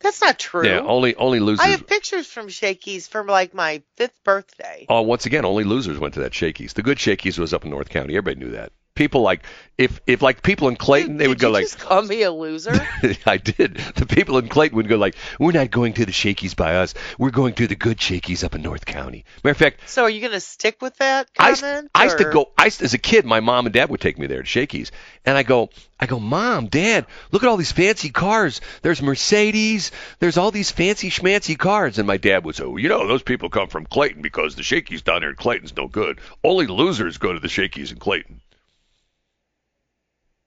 [0.00, 0.64] That's not true.
[0.64, 1.66] Yeah, only only losers.
[1.66, 4.86] I have pictures from Shakey's from like my fifth birthday.
[4.88, 6.74] Oh, once again, only losers went to that Shakey's.
[6.74, 8.16] The good Shakey's was up in North County.
[8.16, 8.72] Everybody knew that.
[8.98, 9.42] People like
[9.78, 12.32] if if like people in Clayton, did, they would go like, just call me a
[12.32, 12.84] loser.
[13.26, 13.76] I did.
[13.76, 16.94] The people in Clayton would go like, we're not going to the Shakey's by us.
[17.16, 19.24] We're going to the good Shakey's up in North County.
[19.44, 21.90] Matter of fact, so are you going to stick with that comment?
[21.94, 22.50] I, I used to go.
[22.58, 24.90] I used, as a kid, my mom and dad would take me there to Shakey's,
[25.24, 28.60] and I go, I go, mom, dad, look at all these fancy cars.
[28.82, 29.92] There's Mercedes.
[30.18, 33.22] There's all these fancy schmancy cars, and my dad would say, oh, you know, those
[33.22, 36.18] people come from Clayton because the Shakey's down there in Clayton's no good.
[36.42, 38.40] Only losers go to the Shakey's in Clayton.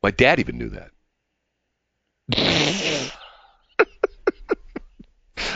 [0.03, 0.91] My dad even knew that.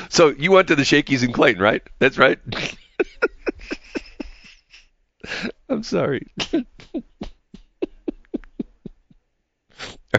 [0.09, 1.81] so you went to the Shakey's in Clayton, right?
[1.99, 2.39] That's right.
[5.69, 6.27] I'm sorry.
[6.53, 6.63] Are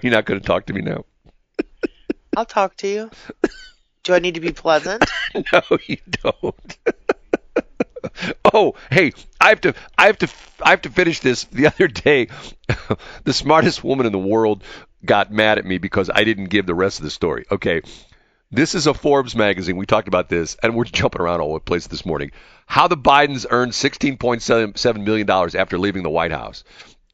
[0.02, 1.04] you not going to talk to me now?
[2.36, 3.10] I'll talk to you.
[4.02, 5.04] Do I need to be pleasant?
[5.52, 6.75] no, you don't.
[8.56, 10.28] Oh, hey, I have to, I have to,
[10.60, 11.44] I have to finish this.
[11.44, 12.28] The other day,
[13.24, 14.64] the smartest woman in the world
[15.04, 17.44] got mad at me because I didn't give the rest of the story.
[17.50, 17.82] Okay,
[18.50, 19.76] this is a Forbes magazine.
[19.76, 22.32] We talked about this, and we're jumping around all over the place this morning.
[22.66, 26.64] How the Bidens earned $16.7 million after leaving the White House.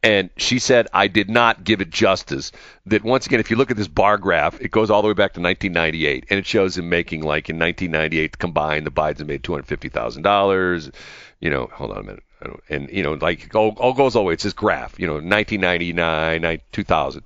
[0.02, 2.50] And she said, I did not give it justice.
[2.86, 5.14] That once again, if you look at this bar graph, it goes all the way
[5.14, 9.44] back to 1998, and it shows him making, like, in 1998 combined, the Bidens made
[9.44, 10.92] $250,000.
[11.40, 12.22] You know, hold on a minute.
[12.68, 14.34] And, you know, like, all, all goes all the way.
[14.34, 17.22] It's this graph, you know, 1999, 2000.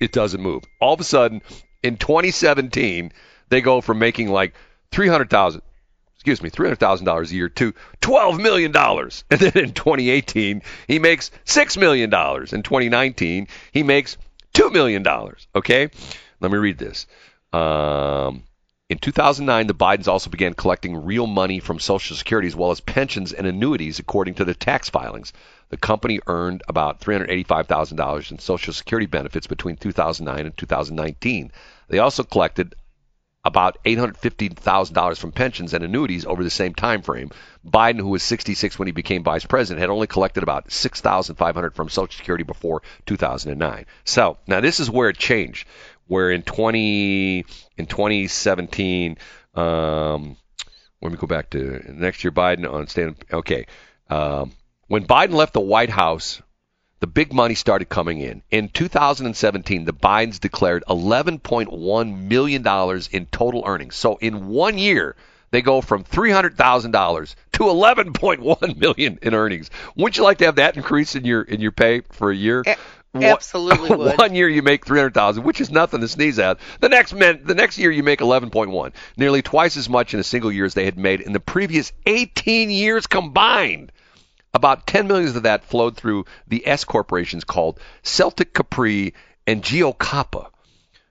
[0.00, 0.64] It doesn't move.
[0.80, 1.42] All of a sudden,
[1.82, 3.12] in 2017,
[3.48, 4.54] they go from making like
[4.90, 5.62] 300,000
[6.18, 8.72] excuse me, $300,000 a year to $12 million.
[9.30, 12.12] And then in 2018, he makes $6 million.
[12.12, 14.16] In 2019, he makes
[14.52, 15.06] $2 million.
[15.54, 15.88] Okay?
[16.40, 17.06] Let me read this.
[17.52, 18.42] Um,
[18.88, 22.80] in 2009, the Bidens also began collecting real money from Social Security as well as
[22.80, 25.32] pensions and annuities, according to the tax filings.
[25.68, 31.52] The company earned about $385,000 in Social Security benefits between 2009 and 2019.
[31.88, 32.74] They also collected
[33.44, 37.30] about $850,000 from pensions and annuities over the same time frame.
[37.66, 41.88] Biden, who was 66 when he became vice president, had only collected about 6,500 from
[41.88, 43.86] Social Security before 2009.
[44.04, 45.66] So now this is where it changed.
[46.06, 47.44] Where in 20
[47.76, 49.18] in 2017,
[49.54, 50.36] um,
[51.00, 52.32] let me go back to next year.
[52.32, 53.16] Biden on stand.
[53.30, 53.66] Okay,
[54.08, 54.52] um,
[54.86, 56.40] when Biden left the White House
[57.00, 58.42] the big money started coming in.
[58.50, 63.96] In 2017, the Bidens declared $11.1 million in total earnings.
[63.96, 65.14] So in one year,
[65.50, 69.70] they go from $300,000 to 11.1 million in earnings.
[69.96, 72.62] Wouldn't you like to have that increase in your in your pay for a year?
[72.66, 72.76] A-
[73.14, 76.58] absolutely one, one year you make 300,000, which is nothing to sneeze at.
[76.80, 80.24] The next man, the next year you make 11.1, nearly twice as much in a
[80.24, 83.92] single year as they had made in the previous 18 years combined.
[84.54, 89.12] About 10 million of that flowed through the S corporations called Celtic Capri
[89.46, 90.50] and Giacoppa.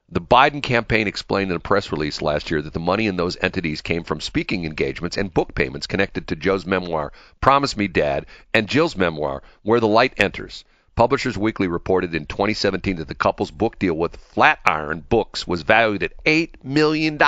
[0.10, 3.38] The Biden campaign explained in a press release last year that the money in those
[3.42, 8.26] entities came from speaking engagements and book payments connected to Joe's memoir, Promise Me Dad,
[8.54, 10.64] and Jill's memoir, Where the Light Enters.
[10.98, 16.02] Publishers Weekly reported in 2017 that the couple's book deal with Flatiron Books was valued
[16.02, 17.20] at $8 million.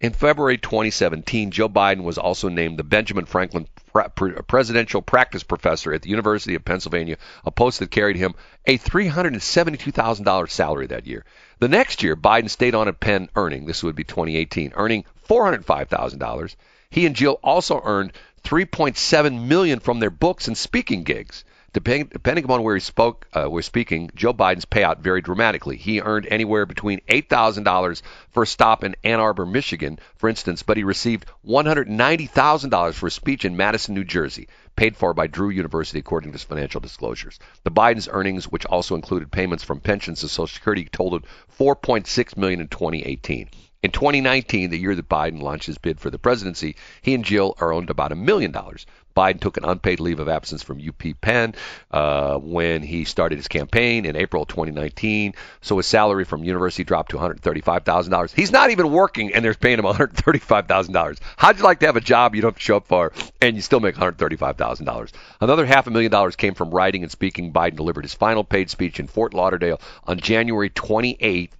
[0.00, 3.68] In February 2017, Joe Biden was also named the Benjamin Franklin
[4.48, 8.34] Presidential Practice Professor at the University of Pennsylvania, a post that carried him
[8.66, 11.24] a $372,000 salary that year.
[11.60, 16.56] The next year, Biden stayed on at Penn earning, this would be 2018, earning $405,000.
[16.90, 21.44] He and Jill also earned 3.7 million from their books and speaking gigs.
[21.76, 25.76] Depending, depending upon where he spoke, uh, was speaking, Joe Biden's payout varied dramatically.
[25.76, 30.78] He earned anywhere between $8,000 for a stop in Ann Arbor, Michigan, for instance, but
[30.78, 35.98] he received $190,000 for a speech in Madison, New Jersey, paid for by Drew University,
[35.98, 37.38] according to his financial disclosures.
[37.64, 41.26] The Biden's earnings, which also included payments from pensions to Social Security, totaled
[41.58, 43.50] 4.6 million in 2018.
[43.86, 47.54] In 2019, the year that Biden launched his bid for the presidency, he and Jill
[47.60, 48.84] earned about a million dollars.
[49.16, 51.54] Biden took an unpaid leave of absence from UP Penn
[51.92, 55.34] uh, when he started his campaign in April 2019.
[55.60, 58.34] So his salary from university dropped to $135,000.
[58.34, 61.18] He's not even working, and they're paying him $135,000.
[61.36, 63.54] How'd you like to have a job you don't have to show up for, and
[63.54, 65.12] you still make $135,000?
[65.40, 67.52] Another half a million dollars came from writing and speaking.
[67.52, 71.50] Biden delivered his final paid speech in Fort Lauderdale on January 28th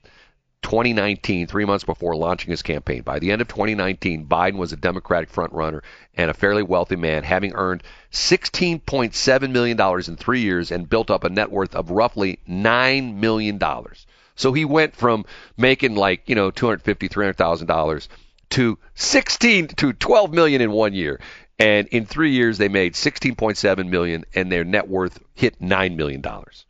[0.67, 3.03] 2019, three months before launching his campaign.
[3.03, 5.83] By the end of 2019, Biden was a Democratic frontrunner
[6.17, 11.23] and a fairly wealthy man, having earned $16.7 million in three years and built up
[11.23, 13.61] a net worth of roughly $9 million.
[14.35, 15.25] So he went from
[15.57, 18.09] making like, you know, $250,000, $300,000
[18.51, 21.21] to 16 to 12 million in one year.
[21.61, 26.23] And in three years, they made 16.7 million, and their net worth hit nine million
[26.23, 26.67] dollars.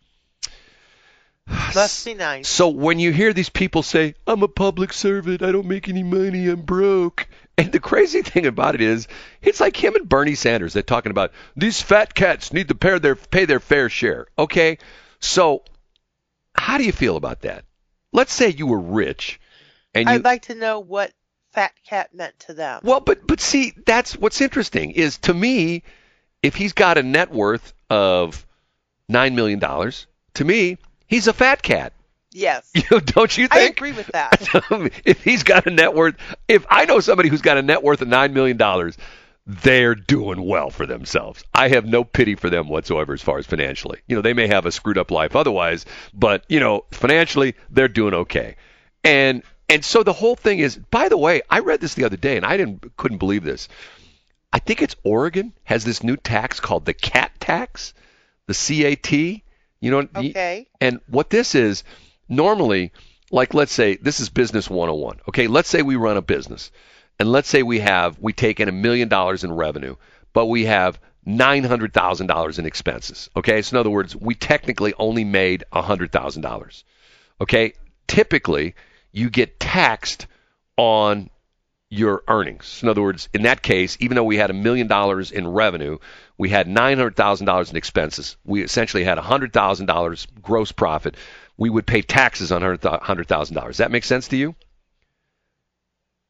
[1.76, 2.48] Must be nice.
[2.48, 6.02] So when you hear these people say, "I'm a public servant, I don't make any
[6.02, 7.28] money, I'm broke,"
[7.58, 9.08] and the crazy thing about it is,
[9.42, 10.72] it's like him and Bernie Sanders.
[10.72, 14.26] They're talking about these fat cats need to pay their pay their fair share.
[14.38, 14.78] Okay,
[15.20, 15.64] so
[16.54, 17.64] how do you feel about that?
[18.12, 19.38] Let's say you were rich,
[19.94, 21.12] and you, I'd like to know what
[21.52, 22.80] fat cat meant to them.
[22.84, 25.82] Well, but but see, that's what's interesting is to me,
[26.42, 28.46] if he's got a net worth of
[29.10, 31.92] nine million dollars, to me he's a fat cat.
[32.32, 32.70] Yes.
[32.90, 33.60] You don't you think?
[33.60, 34.48] I agree with that.
[35.04, 36.16] if he's got a net worth,
[36.48, 38.96] if I know somebody who's got a net worth of nine million dollars,
[39.46, 41.44] they're doing well for themselves.
[41.54, 44.00] I have no pity for them whatsoever as far as financially.
[44.06, 47.88] You know, they may have a screwed up life otherwise, but you know, financially they're
[47.88, 48.56] doing okay.
[49.04, 52.16] And and so the whole thing is, by the way, I read this the other
[52.16, 53.68] day and I didn't couldn't believe this.
[54.52, 57.94] I think it's Oregon has this new tax called the cat tax,
[58.46, 59.42] the CAT.
[59.86, 60.66] You know, okay.
[60.80, 61.84] And what this is,
[62.28, 62.90] normally,
[63.30, 65.20] like let's say this is business 101.
[65.28, 66.72] Okay, let's say we run a business,
[67.20, 69.94] and let's say we have we take in a million dollars in revenue,
[70.32, 73.30] but we have nine hundred thousand dollars in expenses.
[73.36, 76.82] Okay, so in other words, we technically only made a hundred thousand dollars.
[77.40, 77.74] Okay,
[78.08, 78.74] typically
[79.12, 80.26] you get taxed
[80.76, 81.30] on
[81.90, 82.80] your earnings.
[82.82, 85.98] In other words, in that case, even though we had a million dollars in revenue,
[86.38, 88.36] we had $900,000 in expenses.
[88.44, 91.16] We essentially had $100,000 gross profit.
[91.56, 93.66] We would pay taxes on $100,000.
[93.66, 94.54] Does that make sense to you?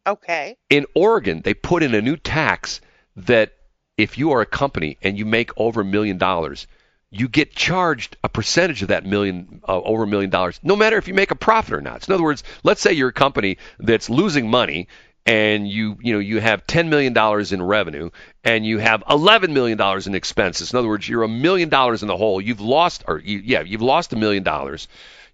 [0.06, 0.56] Okay.
[0.70, 2.80] In Oregon, they put in a new tax
[3.16, 3.52] that
[3.96, 6.66] if you are a company and you make over a million dollars,
[7.10, 10.96] you get charged a percentage of that million uh, over a million dollars, no matter
[10.96, 12.04] if you make a profit or not.
[12.04, 14.88] So in other words, let's say you're a company that's losing money
[15.26, 18.10] and you you know you have 10 million dollars in revenue
[18.44, 20.72] and you have 11 million dollars in expenses.
[20.72, 22.40] In other words, you're a million dollars in the hole.
[22.40, 24.86] You've lost or you, yeah, you've lost a million dollars.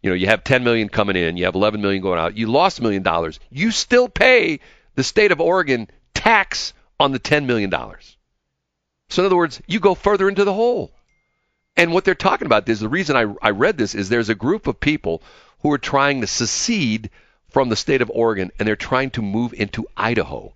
[0.03, 2.37] You know, you have 10 million coming in, you have 11 million going out.
[2.37, 3.39] You lost a million dollars.
[3.51, 4.59] You still pay
[4.97, 8.17] the state of Oregon tax on the 10 million dollars.
[9.11, 10.91] So in other words, you go further into the hole.
[11.77, 14.35] And what they're talking about is the reason I, I read this is there's a
[14.35, 15.23] group of people
[15.61, 17.11] who are trying to secede
[17.53, 20.53] from the state of Oregon, and they're trying to move into Idaho.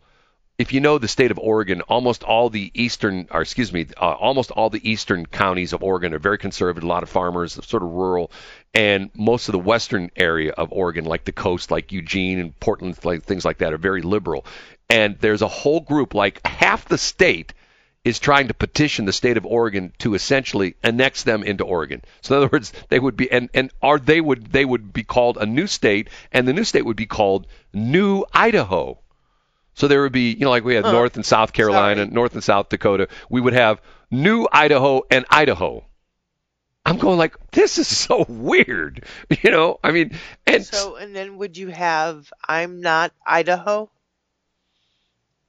[0.58, 4.12] If you know the state of Oregon, almost all the eastern, or excuse me, uh,
[4.12, 6.82] almost all the eastern counties of Oregon are very conservative.
[6.82, 8.30] A lot of farmers, sort of rural,
[8.72, 12.98] and most of the western area of Oregon, like the coast, like Eugene and Portland,
[13.04, 14.46] like things like that, are very liberal.
[14.88, 17.52] And there's a whole group, like half the state
[18.06, 22.02] is trying to petition the state of Oregon to essentially annex them into Oregon.
[22.20, 25.02] So in other words, they would be and and are they would they would be
[25.02, 29.00] called a new state, and the new state would be called New Idaho.
[29.74, 30.92] So there would be you know like we had huh.
[30.92, 32.14] North and South Carolina, Sorry.
[32.14, 33.08] North and South Dakota.
[33.28, 35.84] We would have New Idaho and Idaho.
[36.84, 39.04] I'm going like this is so weird,
[39.42, 39.80] you know.
[39.82, 40.16] I mean,
[40.46, 43.90] and so and then would you have I'm not Idaho?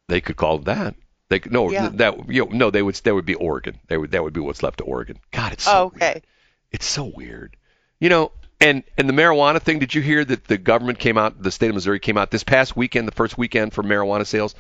[0.07, 0.95] They could call that.
[1.29, 1.89] They no yeah.
[1.95, 3.79] that you know, no they would that would be Oregon.
[3.87, 5.19] They would that would be what's left of Oregon.
[5.31, 6.13] God, it's so oh, okay.
[6.13, 6.23] Weird.
[6.71, 7.57] It's so weird.
[7.99, 9.79] You know, and and the marijuana thing.
[9.79, 11.41] Did you hear that the government came out?
[11.41, 14.55] The state of Missouri came out this past weekend, the first weekend for marijuana sales,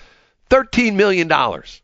[0.49, 1.81] thirteen million dollars.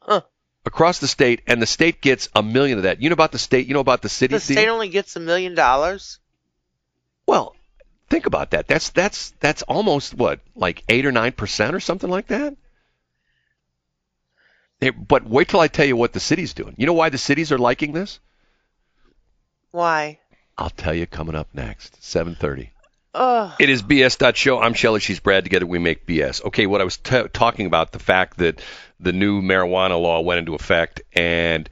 [0.00, 0.22] Huh.
[0.64, 3.02] Across the state, and the state gets a million of that.
[3.02, 3.66] You know about the state?
[3.66, 4.34] You know about the city?
[4.34, 6.18] The state only gets a million dollars.
[7.26, 7.54] Well,
[8.08, 8.66] think about that.
[8.68, 12.56] That's that's that's almost what, like eight or nine percent or something like that.
[14.80, 16.74] But wait till I tell you what the city's doing.
[16.78, 18.20] You know why the cities are liking this?
[19.72, 20.20] Why?
[20.56, 22.70] I'll tell you coming up next, 7:30.
[23.14, 23.52] Ugh.
[23.58, 24.36] It is BS.
[24.36, 24.60] Show.
[24.60, 25.00] I'm Shelly.
[25.00, 25.44] She's Brad.
[25.44, 26.44] Together we make BS.
[26.44, 28.60] Okay, what I was t- talking about the fact that
[29.00, 31.68] the new marijuana law went into effect, and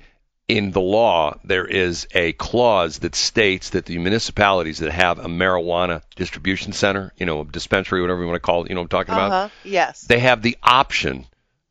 [0.49, 5.29] in the law there is a clause that states that the municipalities that have a
[5.29, 8.83] marijuana distribution center, you know, a dispensary, whatever you want to call it, you know
[8.83, 9.27] what I'm talking uh-huh.
[9.27, 9.51] about?
[9.64, 10.03] Yes.
[10.03, 11.27] They have the option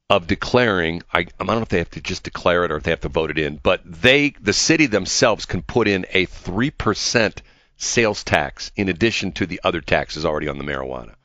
[0.09, 2.83] of declaring I, I don't know if they have to just declare it or if
[2.83, 6.25] they have to vote it in, but they the city themselves can put in a
[6.25, 7.41] three percent
[7.77, 11.15] sales tax in addition to the other taxes already on the marijuana.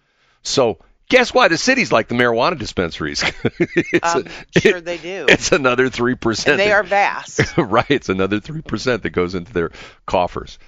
[0.43, 3.23] So guess why the cities like the marijuana dispensaries?
[4.03, 4.25] um,
[4.57, 5.27] a, sure they do.
[5.29, 6.57] It's another three percent.
[6.57, 7.55] They are vast.
[7.59, 9.73] right, it's another three percent that goes into their
[10.07, 10.59] coffers.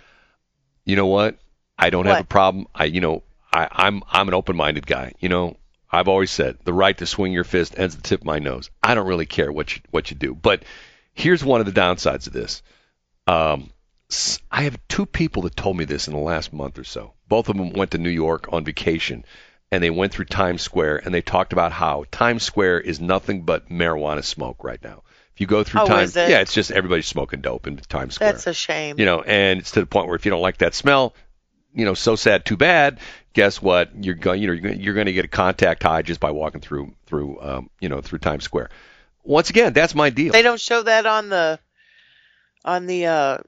[0.84, 1.38] You know what?
[1.78, 2.16] I don't what?
[2.16, 2.66] have a problem.
[2.74, 5.14] I you know I, I'm I'm an open minded guy.
[5.18, 5.56] You know,
[5.92, 8.38] I've always said the right to swing your fist ends at the tip of my
[8.38, 8.70] nose.
[8.82, 10.34] I don't really care what you, what you do.
[10.34, 10.64] But
[11.12, 12.62] here's one of the downsides of this.
[13.26, 13.70] Um,
[14.50, 17.12] I have two people that told me this in the last month or so.
[17.28, 19.24] Both of them went to New York on vacation,
[19.70, 23.42] and they went through Times Square and they talked about how Times Square is nothing
[23.42, 25.02] but marijuana smoke right now.
[25.34, 26.28] If you go through oh, Times, it?
[26.28, 28.32] yeah, it's just everybody's smoking dope in Times Square.
[28.32, 28.98] That's a shame.
[28.98, 31.14] You know, and it's to the point where if you don't like that smell,
[31.74, 33.00] you know, so sad, too bad.
[33.32, 33.90] Guess what?
[34.04, 36.94] You're going, you know, you're going to get a contact high just by walking through,
[37.06, 38.70] through, um, you know, through Times Square.
[39.24, 40.32] Once again, that's my deal.
[40.32, 41.58] They don't show that on the,
[42.64, 43.38] on the uh,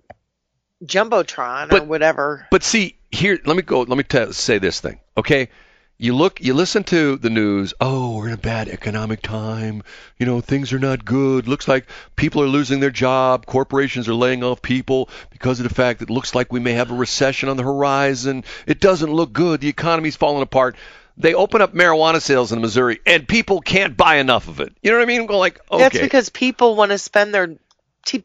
[0.85, 2.47] jumbotron but, or whatever.
[2.51, 3.83] But see, here, let me go.
[3.83, 5.49] Let me t- say this thing, okay?
[5.97, 9.83] You look you listen to the news oh we're in a bad economic time.
[10.19, 11.47] You know things are not good.
[11.47, 11.87] Looks like
[12.17, 13.47] people are losing their job.
[13.47, 16.73] Corporations are laying off people because of the fact that it looks like we may
[16.73, 18.45] have a recession on the horizon.
[18.67, 19.61] It doesn't look good.
[19.61, 20.77] The economy's falling apart.
[21.17, 24.77] They open up marijuana sales in Missouri and people can't buy enough of it.
[24.83, 25.27] You know what I mean?
[25.27, 25.83] Go like okay.
[25.83, 27.57] that's because people want to spend their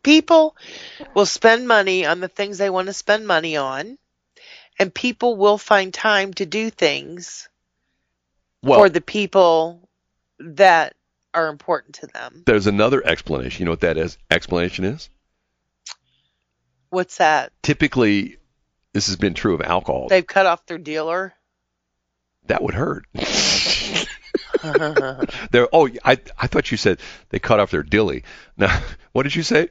[0.04, 0.56] people
[1.14, 3.98] will spend money on the things they want to spend money on
[4.80, 7.49] and people will find time to do things
[8.64, 9.90] well, for the people
[10.40, 10.96] that
[11.34, 12.44] are important to them.
[12.46, 13.62] There's another explanation.
[13.62, 14.18] You know what that is?
[14.32, 15.10] Explanation is?
[16.90, 17.52] What's that?
[17.62, 18.38] Typically,
[18.94, 20.08] this has been true of alcohol.
[20.10, 21.34] They've cut off their dealer.
[22.48, 23.06] That would hurt.
[25.52, 27.00] They're, oh, I I thought you said
[27.30, 28.24] they cut off their dilly.
[28.58, 28.82] Now,
[29.12, 29.70] what did you say?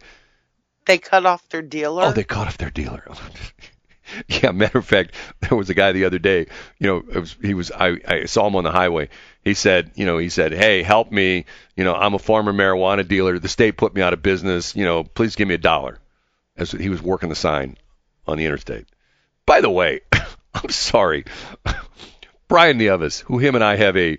[0.86, 2.04] They cut off their dealer.
[2.04, 3.04] Oh, they cut off their dealer.
[4.28, 6.46] Yeah, matter of fact, there was a guy the other day.
[6.78, 7.70] You know, it was, he was.
[7.70, 9.08] I, I saw him on the highway.
[9.44, 11.44] He said, you know, he said, "Hey, help me.
[11.76, 13.38] You know, I'm a former marijuana dealer.
[13.38, 14.76] The state put me out of business.
[14.76, 15.98] You know, please give me a dollar."
[16.56, 17.76] As he was working the sign
[18.26, 18.86] on the interstate.
[19.46, 20.00] By the way,
[20.54, 21.24] I'm sorry,
[22.48, 24.18] Brian the Nieves, who him and I have a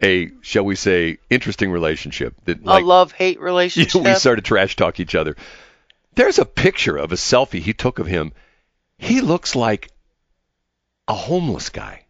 [0.00, 4.02] a shall we say interesting relationship that like, a love hate relationship.
[4.02, 5.36] we started trash talk each other.
[6.14, 8.32] There's a picture of a selfie he took of him
[8.98, 9.90] he looks like
[11.06, 12.04] a homeless guy.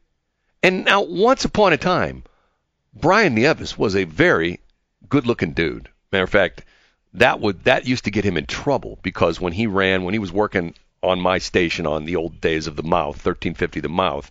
[0.62, 2.24] And now, once upon a time,
[2.92, 4.60] Brian Nieves was a very
[5.08, 5.88] good-looking dude.
[6.10, 6.64] Matter of fact,
[7.14, 10.18] that would that used to get him in trouble because when he ran, when he
[10.18, 14.30] was working on my station on the old days of the Mouth, 1350 the Mouth,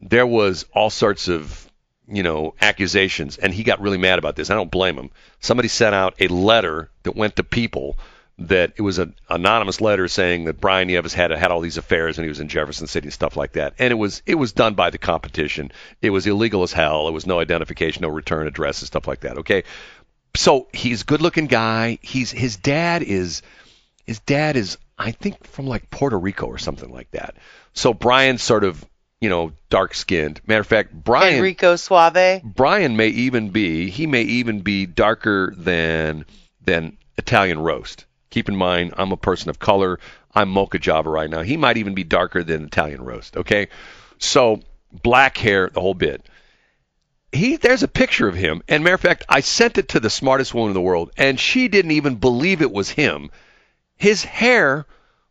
[0.00, 1.68] there was all sorts of
[2.06, 4.50] you know accusations, and he got really mad about this.
[4.50, 5.10] I don't blame him.
[5.40, 7.98] Somebody sent out a letter that went to people
[8.40, 12.16] that it was an anonymous letter saying that Brian Nieves had had all these affairs
[12.16, 13.74] when he was in Jefferson City and stuff like that.
[13.78, 15.72] And it was it was done by the competition.
[16.00, 17.06] It was illegal as hell.
[17.06, 19.38] It was no identification, no return address, and stuff like that.
[19.38, 19.64] Okay,
[20.34, 21.98] so he's a good-looking guy.
[22.00, 23.42] He's his dad is
[24.06, 27.34] his dad is I think from like Puerto Rico or something like that.
[27.74, 28.82] So Brian's sort of
[29.20, 30.40] you know dark-skinned.
[30.46, 32.42] Matter of fact, Brian Enrico Suave.
[32.42, 36.24] Brian may even be he may even be darker than
[36.64, 38.06] than Italian roast.
[38.30, 39.98] Keep in mind, I'm a person of color.
[40.32, 41.42] I'm mocha java right now.
[41.42, 43.36] He might even be darker than Italian roast.
[43.36, 43.68] Okay,
[44.18, 44.60] so
[44.92, 46.24] black hair, the whole bit.
[47.32, 50.10] He there's a picture of him, and matter of fact, I sent it to the
[50.10, 53.30] smartest woman in the world, and she didn't even believe it was him.
[53.96, 54.86] His hair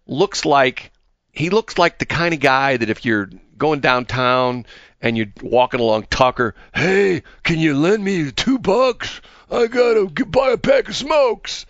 [0.05, 0.91] looks like
[1.31, 4.65] he looks like the kind of guy that if you're going downtown
[5.01, 9.21] and you're walking along Tucker, hey, can you lend me two bucks?
[9.49, 11.65] I gotta buy a pack of smokes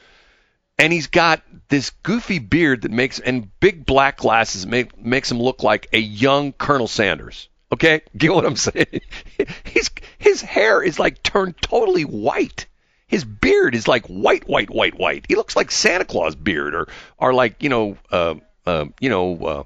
[0.80, 5.40] and he's got this goofy beard that makes and big black glasses make, makes him
[5.40, 7.50] look like a young Colonel Sanders.
[7.72, 9.02] Okay, get what I'm saying?
[9.66, 12.66] His his hair is like turned totally white.
[13.08, 15.26] His beard is like white, white, white, white.
[15.28, 19.46] He looks like Santa Claus beard, or or like you know, uh, uh, you know,
[19.46, 19.64] uh,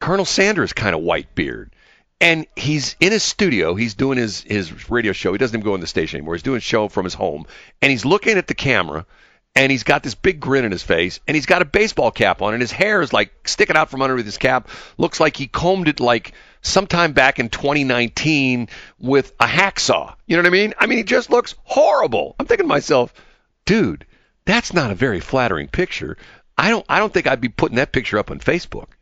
[0.00, 1.74] Colonel Sanders kind of white beard.
[2.22, 3.74] And he's in his studio.
[3.74, 5.32] He's doing his his radio show.
[5.32, 6.34] He doesn't even go in the station anymore.
[6.34, 7.46] He's doing a show from his home,
[7.80, 9.06] and he's looking at the camera
[9.54, 12.40] and he's got this big grin in his face, and he's got a baseball cap
[12.42, 14.68] on, and his hair is like sticking out from underneath his cap.
[14.96, 16.32] Looks like he combed it like
[16.62, 20.14] sometime back in 2019 with a hacksaw.
[20.26, 20.74] You know what I mean?
[20.78, 22.36] I mean, he just looks horrible.
[22.38, 23.12] I'm thinking to myself,
[23.64, 24.06] dude,
[24.44, 26.16] that's not a very flattering picture.
[26.56, 28.88] I don't, I don't think I'd be putting that picture up on Facebook.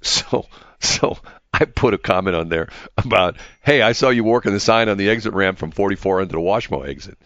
[0.00, 0.46] So,
[0.78, 1.18] so
[1.52, 4.96] I put a comment on there about, hey, I saw you working the sign on
[4.96, 7.18] the exit ramp from 44 into the Washmo exit,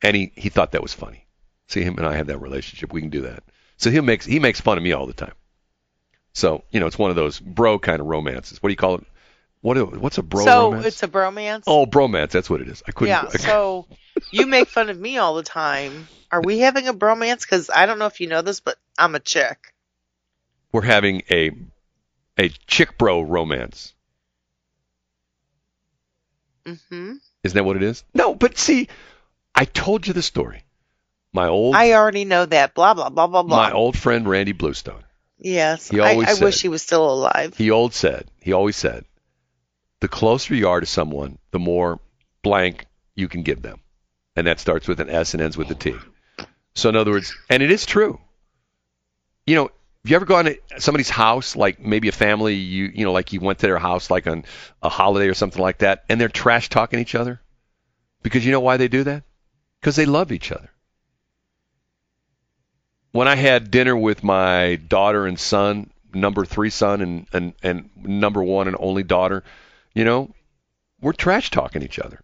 [0.00, 1.26] and he he thought that was funny.
[1.70, 2.92] See him and I have that relationship.
[2.92, 3.44] We can do that.
[3.76, 5.34] So he makes he makes fun of me all the time.
[6.32, 8.60] So you know, it's one of those bro kind of romances.
[8.60, 9.04] What do you call it?
[9.60, 10.44] What what's a bro?
[10.44, 10.86] So romance?
[10.86, 11.62] it's a bromance.
[11.68, 12.30] Oh, bromance.
[12.30, 12.82] That's what it is.
[12.88, 13.10] I couldn't.
[13.10, 13.28] Yeah.
[13.28, 13.86] so
[14.32, 16.08] you make fun of me all the time.
[16.32, 17.42] Are we having a bromance?
[17.42, 19.72] Because I don't know if you know this, but I'm a chick.
[20.72, 21.52] We're having a
[22.36, 23.94] a chick bro romance.
[26.66, 27.14] Mm-hmm.
[27.44, 28.02] Isn't that what it is?
[28.12, 28.88] No, but see,
[29.54, 30.64] I told you the story.
[31.32, 32.74] My old I already know that.
[32.74, 33.56] Blah blah blah blah blah.
[33.56, 35.04] My old friend Randy Bluestone.
[35.38, 35.88] Yes.
[35.88, 37.56] He always I, I said, wish he was still alive.
[37.56, 38.26] He old said.
[38.40, 39.04] He always said,
[40.00, 42.00] the closer you are to someone, the more
[42.42, 43.80] blank you can give them.
[44.36, 45.94] And that starts with an S and ends with a T.
[46.74, 48.20] So in other words, and it is true.
[49.46, 53.04] You know, have you ever gone to somebody's house, like maybe a family, you you
[53.04, 54.44] know, like you went to their house like on
[54.82, 57.40] a holiday or something like that, and they're trash talking each other?
[58.22, 59.24] Because you know why they do that?
[59.80, 60.70] Because they love each other.
[63.12, 67.90] When I had dinner with my daughter and son, number three son and, and, and
[67.96, 69.42] number one and only daughter,
[69.94, 70.30] you know,
[71.00, 72.20] we're trash talking each other.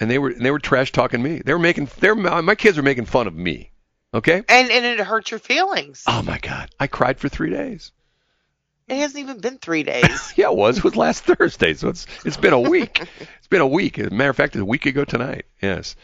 [0.00, 1.40] And they were and they were trash talking me.
[1.44, 3.70] They were making they were, my kids were making fun of me.
[4.12, 4.42] Okay?
[4.48, 6.04] And and it hurt your feelings.
[6.06, 6.70] Oh my god.
[6.80, 7.92] I cried for 3 days.
[8.86, 10.32] It hasn't even been three days.
[10.36, 10.78] yeah, it was.
[10.78, 13.00] It was last Thursday, so it's it's been a week.
[13.38, 13.98] it's been a week.
[13.98, 15.46] As a matter of fact, it's a week ago tonight.
[15.62, 15.96] Yes.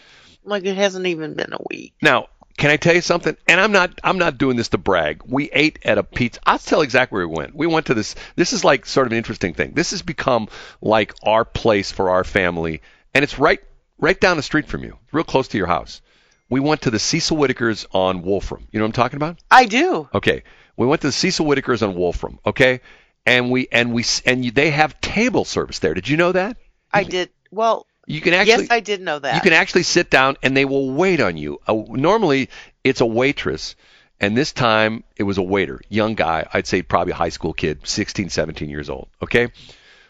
[0.45, 1.95] Like it hasn't even been a week.
[2.01, 2.29] Now,
[2.61, 3.37] can I tell you something?
[3.49, 5.23] And I'm not I'm not doing this to brag.
[5.25, 6.41] We ate at a pizza.
[6.45, 7.57] I'll tell exactly where we went.
[7.57, 8.15] We went to this.
[8.37, 9.73] This is like sort of an interesting thing.
[9.73, 10.47] This has become
[10.83, 12.83] like our place for our family,
[13.15, 13.61] and it's right
[13.99, 16.03] right down the street from you, real close to your house.
[16.51, 18.67] We went to the Cecil Whitakers on Wolfrum.
[18.71, 19.39] You know what I'm talking about?
[19.51, 20.11] I do.
[20.13, 20.43] Okay.
[20.77, 22.41] We went to the Cecil Whitakers on Wolfrum.
[22.45, 22.83] Okay.
[23.25, 25.95] And we and we and you, they have table service there.
[25.95, 26.59] Did you know that?
[26.93, 27.31] I did.
[27.51, 28.65] Well, you can actually.
[28.65, 29.35] Yes, I did know that.
[29.35, 31.61] You can actually sit down and they will wait on you.
[31.67, 32.51] Uh, normally,
[32.85, 33.77] it's a waitress,
[34.21, 36.47] and this time it was a waiter, young guy.
[36.53, 39.09] I'd say probably a high school kid, 16, 17 years old.
[39.23, 39.49] Okay.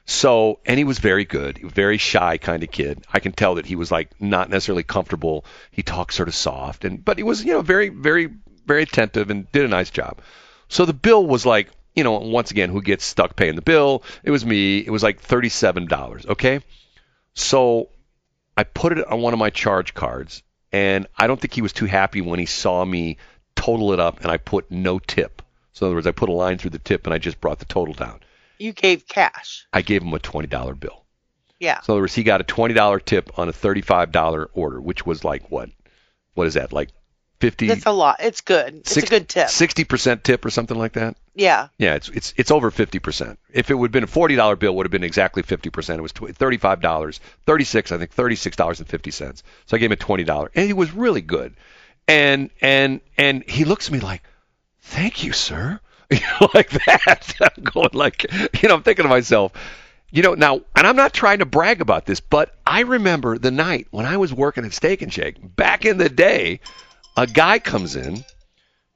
[0.07, 3.05] So, and he was very good, very shy kind of kid.
[3.13, 5.45] I can tell that he was like not necessarily comfortable.
[5.71, 8.29] He talked sort of soft, and but he was, you know, very, very,
[8.67, 10.21] very attentive and did a nice job.
[10.69, 14.03] So the bill was like, you know, once again, who gets stuck paying the bill?
[14.25, 14.79] It was me.
[14.79, 16.27] It was like thirty-seven dollars.
[16.27, 16.61] Okay,
[17.35, 17.91] so
[18.57, 21.73] I put it on one of my charge cards, and I don't think he was
[21.73, 23.19] too happy when he saw me
[23.55, 25.43] total it up, and I put no tip.
[25.73, 27.59] So in other words, I put a line through the tip, and I just brought
[27.59, 28.21] the total down.
[28.59, 29.67] You gave cash.
[29.73, 31.05] I gave him a twenty dollar bill.
[31.59, 31.81] Yeah.
[31.81, 34.81] So in other words, he got a twenty dollar tip on a thirty-five dollar order,
[34.81, 35.71] which was like what?
[36.35, 36.73] What is that?
[36.73, 36.91] Like
[37.41, 37.69] fifty?
[37.69, 38.17] That's a lot.
[38.21, 38.75] It's good.
[38.75, 39.49] It's 60, a good tip.
[39.49, 41.17] Sixty percent tip or something like that.
[41.35, 41.69] Yeah.
[41.79, 43.39] Yeah, it's it's it's over fifty percent.
[43.53, 45.71] If it would have been a forty dollar bill, it would have been exactly fifty
[45.71, 45.99] percent.
[45.99, 49.43] It was thirty-five dollars, thirty-six, I think, thirty-six dollars and fifty cents.
[49.67, 51.55] So I gave him a twenty dollar, and he was really good.
[52.09, 54.23] And and and he looks at me like,
[54.81, 55.81] "Thank you, sir."
[56.55, 57.35] Like that.
[57.41, 58.27] I'm going like,
[58.61, 59.53] you know, I'm thinking to myself,
[60.11, 63.53] you know, now, and I'm not trying to brag about this, but I remember the
[63.53, 66.61] night when I was working at Steak and Shake back in the day.
[67.17, 68.25] A guy comes in.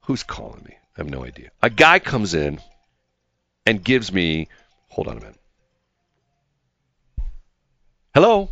[0.01, 0.75] Who's calling me?
[0.97, 1.49] I have no idea.
[1.61, 2.59] A guy comes in
[3.65, 4.47] and gives me.
[4.89, 5.39] Hold on a minute.
[8.13, 8.49] Hello.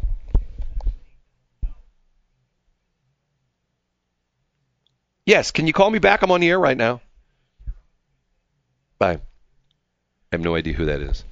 [5.26, 6.22] Yes, can you call me back?
[6.22, 7.00] I'm on the air right now.
[9.00, 9.14] Bye.
[9.14, 9.20] I
[10.34, 11.24] have no idea who that is.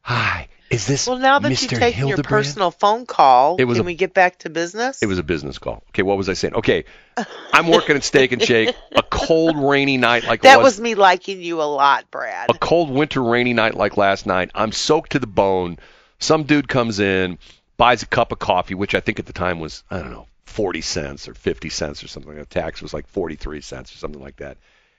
[0.00, 1.62] Hi, is this Well, now that Mr.
[1.70, 5.02] you've taken your personal phone call, It was can a- we get back to business?
[5.02, 5.82] It was a business call.
[5.90, 6.54] Okay, what was I saying?
[6.54, 6.84] Okay,
[7.52, 8.74] I'm working at Steak and Shake.
[8.94, 12.50] A cold, rainy night like that it was me liking you a lot, Brad.
[12.50, 15.78] a cold winter rainy night like last night i'm soaked to the bone
[16.18, 17.38] some dude comes in
[17.76, 20.26] buys a cup of coffee which i think at the time was i don't know
[20.46, 24.20] 40 cents or 50 cents or something the tax was like 43 cents or something
[24.20, 24.58] like that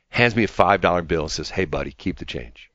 [0.09, 2.71] hands me a five dollar bill and says hey buddy keep the change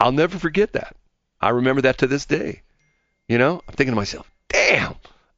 [0.00, 0.96] i'll never forget that
[1.42, 2.62] i remember that to this day.
[3.28, 4.94] You know i'm thinking to myself damn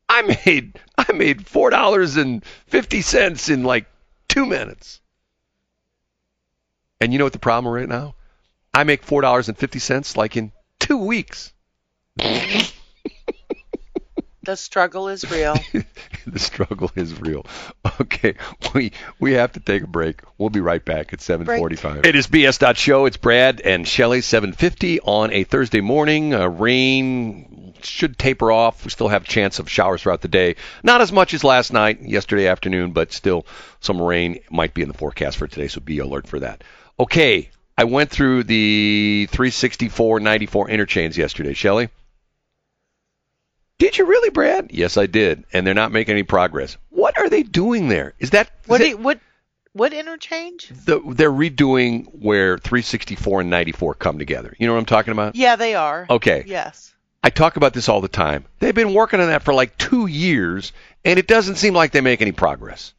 [0.08, 3.86] i made i made four dollars and fifty cents in like
[4.28, 5.00] two minutes.
[7.00, 8.14] And you know what the problem right now?
[8.72, 11.52] I make four dollars and fifty cents like in two weeks.
[14.44, 15.56] the struggle is real.
[16.26, 17.46] the struggle is real.
[18.00, 18.34] Okay,
[18.74, 20.20] we we have to take a break.
[20.38, 22.06] We'll be right back at 7:45.
[22.06, 23.06] It is BS Show.
[23.06, 26.34] It's Brad and Shelley 7:50 on a Thursday morning.
[26.34, 28.84] Uh, rain should taper off.
[28.84, 30.56] We still have a chance of showers throughout the day.
[30.82, 33.46] Not as much as last night, yesterday afternoon, but still
[33.80, 35.68] some rain might be in the forecast for today.
[35.68, 36.64] So be alert for that.
[36.98, 41.54] Okay, I went through the 364.94 interchange yesterday.
[41.54, 41.88] Shelley.
[43.84, 44.70] Did you really, Brad?
[44.72, 45.44] Yes, I did.
[45.52, 46.78] And they're not making any progress.
[46.88, 48.14] What are they doing there?
[48.18, 49.20] Is that is What it- what
[49.74, 50.68] what interchange?
[50.86, 54.56] the, they're redoing where 364 and 94 come together.
[54.58, 55.34] You know what I'm talking about?
[55.36, 56.06] Yeah, they are.
[56.08, 56.44] Okay.
[56.46, 56.94] Yes.
[57.22, 58.46] I talk about this all the time.
[58.58, 60.72] They've been working on that for like two years,
[61.04, 62.94] and it doesn't seem like they make any progress.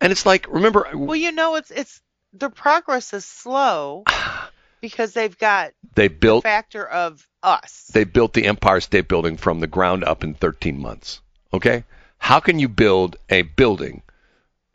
[0.00, 2.02] And it's like, remember, Well, you know, it's it's
[2.34, 4.04] the progress is slow
[4.80, 7.90] because they've got they built factor of us.
[7.92, 11.20] they built the Empire State Building from the ground up in 13 months.
[11.52, 11.84] Okay?
[12.18, 14.02] How can you build a building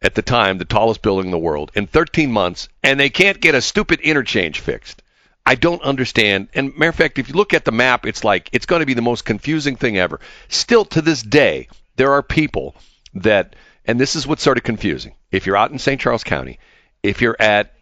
[0.01, 3.41] at the time, the tallest building in the world, in 13 months, and they can't
[3.41, 5.03] get a stupid interchange fixed?
[5.45, 6.49] I don't understand.
[6.53, 8.85] And matter of fact, if you look at the map, it's like it's going to
[8.85, 10.19] be the most confusing thing ever.
[10.49, 12.75] Still to this day, there are people
[13.15, 15.15] that, and this is what's sort of confusing.
[15.31, 15.99] If you're out in St.
[15.99, 16.59] Charles County,
[17.03, 17.73] if you're at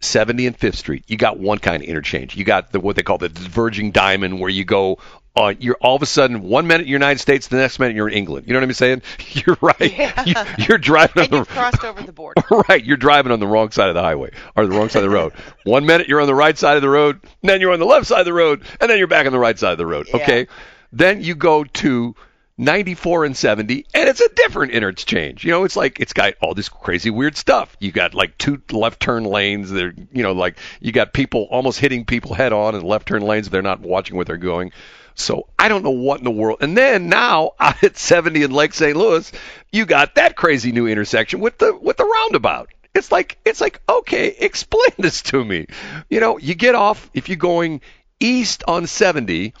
[0.00, 2.36] 70 and Fifth Street, you got one kind of interchange.
[2.36, 4.98] You got the what they call the diverging diamond, where you go
[5.34, 5.56] on.
[5.60, 7.96] You're all of a sudden one minute you're in the United States, the next minute
[7.96, 8.46] you're in England.
[8.46, 9.02] You know what I'm saying?
[9.32, 9.76] You're right.
[9.80, 10.54] Yeah.
[10.56, 12.42] You, are driving and on the crossed over the border.
[12.68, 12.84] right.
[12.84, 15.14] You're driving on the wrong side of the highway or the wrong side of the
[15.14, 15.32] road.
[15.64, 18.06] one minute you're on the right side of the road, then you're on the left
[18.06, 20.08] side of the road, and then you're back on the right side of the road.
[20.08, 20.16] Yeah.
[20.16, 20.46] Okay.
[20.92, 22.14] Then you go to
[22.58, 25.44] 94 and 70, and it's a different interchange.
[25.44, 27.76] You know, it's like it's got all this crazy weird stuff.
[27.78, 29.70] You got like two left turn lanes.
[29.70, 33.22] They're, you know, like you got people almost hitting people head on in left turn
[33.22, 34.72] lanes they're not watching where they're going.
[35.14, 36.58] So I don't know what in the world.
[36.60, 38.96] And then now at 70 in Lake St.
[38.96, 39.30] Louis,
[39.72, 42.70] you got that crazy new intersection with the with the roundabout.
[42.92, 45.66] It's like it's like okay, explain this to me.
[46.10, 47.82] You know, you get off if you're going
[48.18, 49.54] east on 70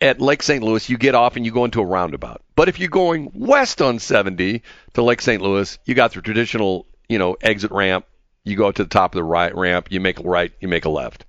[0.00, 0.62] at Lake St.
[0.62, 2.42] Louis, you get off and you go into a roundabout.
[2.54, 4.62] But if you're going west on 70
[4.94, 5.42] to Lake St.
[5.42, 8.06] Louis, you got the traditional, you know, exit ramp.
[8.44, 10.84] You go to the top of the right ramp, you make a right, you make
[10.84, 11.24] a left.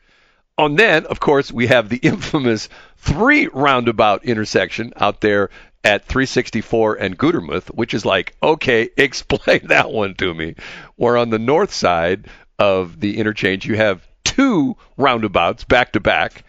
[0.58, 5.50] And then, of course, we have the infamous three roundabout intersection out there
[5.84, 10.56] at 364 and Gutermuth, which is like, okay, explain that one to me.
[10.96, 12.28] Where on the north side
[12.60, 16.44] of the interchange, you have two roundabouts back to back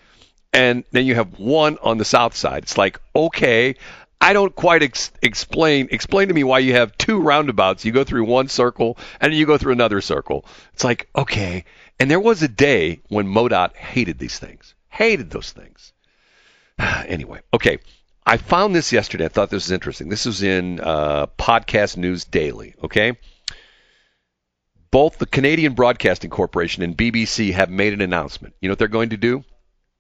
[0.53, 2.65] and then you have one on the south side.
[2.65, 3.77] It's like, okay,
[4.21, 5.89] I don't quite ex- explain.
[5.91, 7.85] Explain to me why you have two roundabouts.
[7.85, 10.45] You go through one circle and you go through another circle.
[10.75, 11.65] It's like, okay.
[11.99, 15.93] And there was a day when MoDOT hated these things, hated those things.
[16.79, 17.79] anyway, okay.
[18.27, 19.25] I found this yesterday.
[19.25, 20.09] I thought this was interesting.
[20.09, 22.75] This was in uh, Podcast News Daily.
[22.83, 23.17] Okay.
[24.91, 28.55] Both the Canadian Broadcasting Corporation and BBC have made an announcement.
[28.61, 29.45] You know what they're going to do?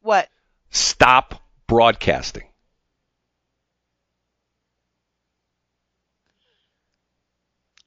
[0.02, 0.28] What?
[0.70, 2.44] Stop broadcasting.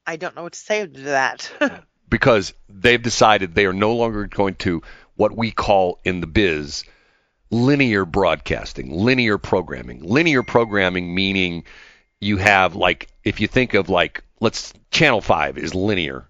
[0.06, 1.50] I don't know what to say to that.
[2.08, 4.82] because they've decided they are no longer going to
[5.16, 6.84] what we call in the biz
[7.50, 10.02] linear broadcasting, linear programming.
[10.02, 11.64] Linear programming meaning
[12.20, 16.28] you have like if you think of like let's Channel Five is linear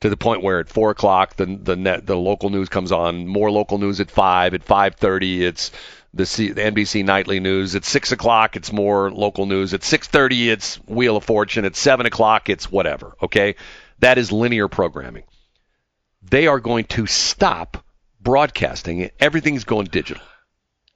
[0.00, 3.26] to the point where at four o'clock the the net, the local news comes on,
[3.26, 5.70] more local news at five, at five thirty it's
[6.14, 7.74] the, C, the NBC nightly news.
[7.74, 9.74] At six o'clock, it's more local news.
[9.74, 11.64] At six thirty, it's Wheel of Fortune.
[11.64, 13.16] At seven o'clock, it's whatever.
[13.22, 13.56] Okay,
[14.00, 15.24] that is linear programming.
[16.22, 17.84] They are going to stop
[18.20, 19.10] broadcasting.
[19.20, 20.22] Everything's going digital.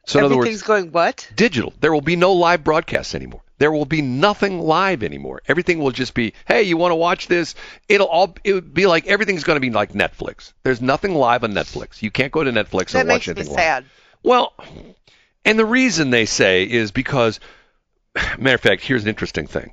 [0.07, 1.31] So in other Everything's words, going what?
[1.35, 1.73] digital.
[1.81, 3.43] There will be no live broadcasts anymore.
[3.61, 5.43] There will be nothing live anymore.
[5.47, 7.55] Everything will just be, hey, you want to watch this?
[7.91, 10.55] It'll all it would be like everything's going to be like Netflix.
[10.63, 12.01] There's nothing live on Netflix.
[12.01, 13.61] You can't go to Netflix That and watch makes me anything live.
[13.63, 13.85] sad.
[14.23, 14.55] Well,
[15.45, 17.39] and the reason they say is because,
[18.39, 19.73] matter of fact, here's an interesting thing.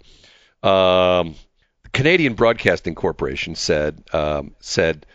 [0.63, 1.35] Um,
[1.83, 5.05] the Canadian Broadcasting Corporation said um, said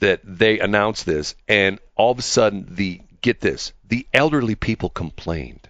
[0.00, 4.90] that they announced this, and all of a sudden, the get this, the elderly people
[4.90, 5.69] complained.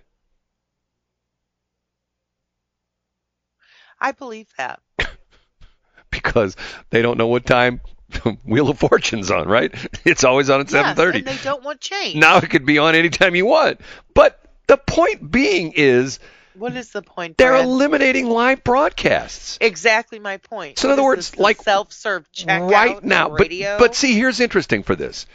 [4.00, 4.80] I believe that.
[6.10, 6.56] because
[6.90, 7.80] they don't know what time
[8.44, 9.72] Wheel of Fortune's on, right?
[10.04, 11.14] It's always on at Yes, 7:30.
[11.18, 12.16] and they don't want change.
[12.16, 13.80] now it could be on anytime you want.
[14.14, 16.18] But the point being is
[16.54, 17.36] What is the point?
[17.38, 17.64] they're Brad?
[17.64, 19.58] eliminating live broadcasts.
[19.60, 20.78] exactly my point.
[20.78, 23.28] So in other words, like, self-serve checkout right now.
[23.36, 25.26] But but see, here's interesting for this.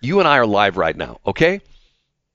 [0.00, 1.60] You and I are live right now, okay?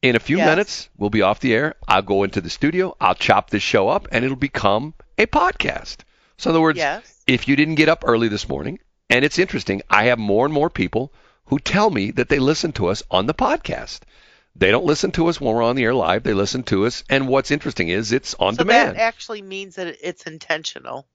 [0.04, 0.48] In a few Yes.
[0.48, 1.74] minutes, we'll be off the air.
[1.88, 2.96] I'll go into the studio.
[3.02, 5.98] I'll chop this show up, and it'll become a podcast.
[6.38, 7.24] So in other words, Yes.
[7.26, 8.78] if you didn't get up early this morning,
[9.10, 11.12] and it's interesting, I have more and more people
[11.46, 14.02] who tell me that they listen to us on the podcast.
[14.56, 16.24] They don't listen to us when we're on the air live.
[16.24, 18.98] They listen to us, and what's interesting is it's on so demand.
[18.98, 21.08] that actually means that it's intentional.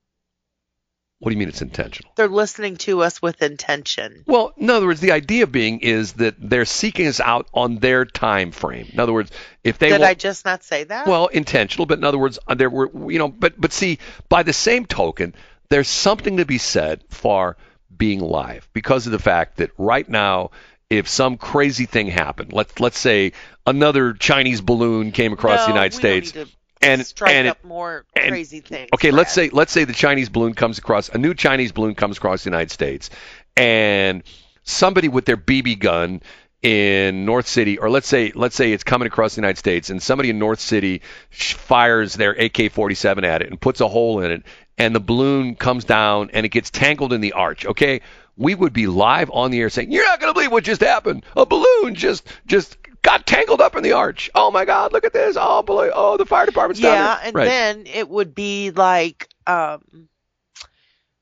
[1.23, 2.11] What do you mean it's intentional?
[2.17, 4.25] They're listening to us with intention.
[4.27, 8.03] Well, in other words, the idea being is that they're seeking us out on their
[8.03, 8.89] time frame.
[8.91, 9.31] In other words,
[9.63, 11.07] if they Did I just not say that?
[11.07, 14.43] well, intentional, but in other words, uh, there were, you know, but but see, by
[14.43, 15.33] the same token,
[15.69, 17.55] there's something to be said for
[17.95, 20.51] being live because of the fact that right now,
[20.89, 23.31] if some crazy thing happened, let's let's say
[23.65, 27.47] another Chinese balloon came across No, the United States, don't need to and strike and
[27.47, 28.89] up more and- crazy things.
[28.93, 32.17] Okay, let's say let's say the Chinese balloon comes across a new Chinese balloon comes
[32.17, 33.09] across the United States,
[33.55, 34.23] and
[34.63, 36.21] somebody with their BB gun
[36.61, 40.01] in North City, or let's say let's say it's coming across the United States, and
[40.01, 44.43] somebody in North City fires their AK-47 at it and puts a hole in it,
[44.77, 47.65] and the balloon comes down and it gets tangled in the arch.
[47.65, 48.01] Okay,
[48.37, 50.81] we would be live on the air saying, "You're not going to believe what just
[50.81, 51.25] happened.
[51.35, 54.31] A balloon just just got tangled up in the arch.
[54.33, 55.37] Oh my God, look at this.
[55.39, 55.91] Oh, boy.
[55.93, 57.45] oh, the fire department's down Yeah, and right.
[57.45, 60.09] then it would be like um,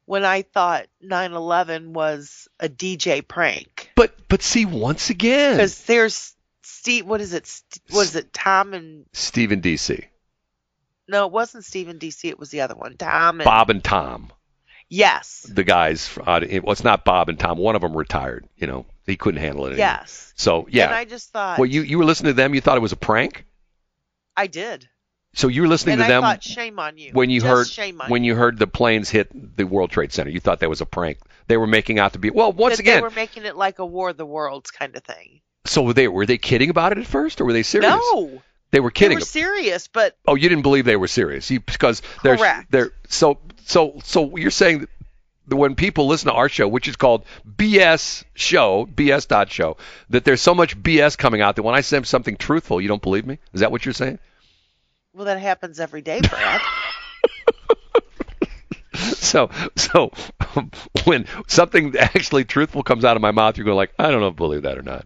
[0.05, 6.33] when I thought 9/11 was a DJ prank but but see once again, because there's
[6.61, 7.05] Steve.
[7.05, 7.49] What is it?
[7.91, 8.31] Was it?
[8.31, 10.05] Tom and Stephen DC,
[11.07, 12.29] no, it wasn't Stephen DC.
[12.29, 12.95] It was the other one.
[12.97, 14.31] Tom and Bob and Tom.
[14.89, 16.09] Yes, the guys.
[16.17, 17.57] Uh, well, it's not Bob and Tom.
[17.57, 18.47] One of them retired.
[18.57, 19.79] You know, he couldn't handle it anymore.
[19.85, 20.33] yes.
[20.35, 20.85] So yeah.
[20.85, 20.95] And.
[20.95, 22.53] I just thought Well, you you were listening to them.
[22.53, 23.45] You thought it was a prank.
[24.37, 24.87] I did,
[25.33, 27.49] So you were listening and to I them thought shame on you when you Just
[27.49, 30.29] heard shame on when you heard the planes hit the World Trade Center.
[30.29, 31.17] You thought that was a prank.
[31.47, 32.53] They were making out to be well.
[32.53, 35.03] Once that again, they were making it like a War of the Worlds kind of
[35.03, 35.41] thing.
[35.65, 37.89] so were they were they kidding about it at first, or were they serious?
[37.91, 38.41] No,
[38.71, 39.17] they were they kidding.
[39.17, 42.71] were serious, but oh, you didn't believe they were serious you, because they're Correct.
[42.71, 44.89] they're so so so you're saying that
[45.47, 49.77] when people listen to our show, which is called BS show, BS dot show,
[50.09, 53.01] that there's so much BS coming out that when I say something truthful, you don't
[53.01, 53.39] believe me?
[53.53, 54.19] Is that what you're saying?
[55.13, 56.61] well, that happens every day, Brad.
[58.93, 60.11] So so
[61.05, 64.27] when something actually truthful comes out of my mouth, you're going like, I don't know
[64.27, 65.05] if I believe that or not.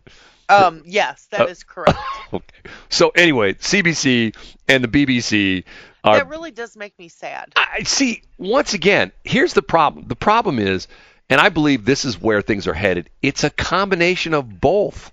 [0.49, 1.97] um, yes, Uh, that is correct.
[2.33, 2.69] Okay.
[2.89, 4.35] So anyway, CBC
[4.67, 5.63] and the BBC
[6.05, 7.53] are that really does make me sad.
[7.55, 8.21] I see.
[8.37, 10.07] Once again, here's the problem.
[10.07, 10.87] The problem is,
[11.29, 13.09] and I believe this is where things are headed.
[13.21, 15.11] It's a combination of both.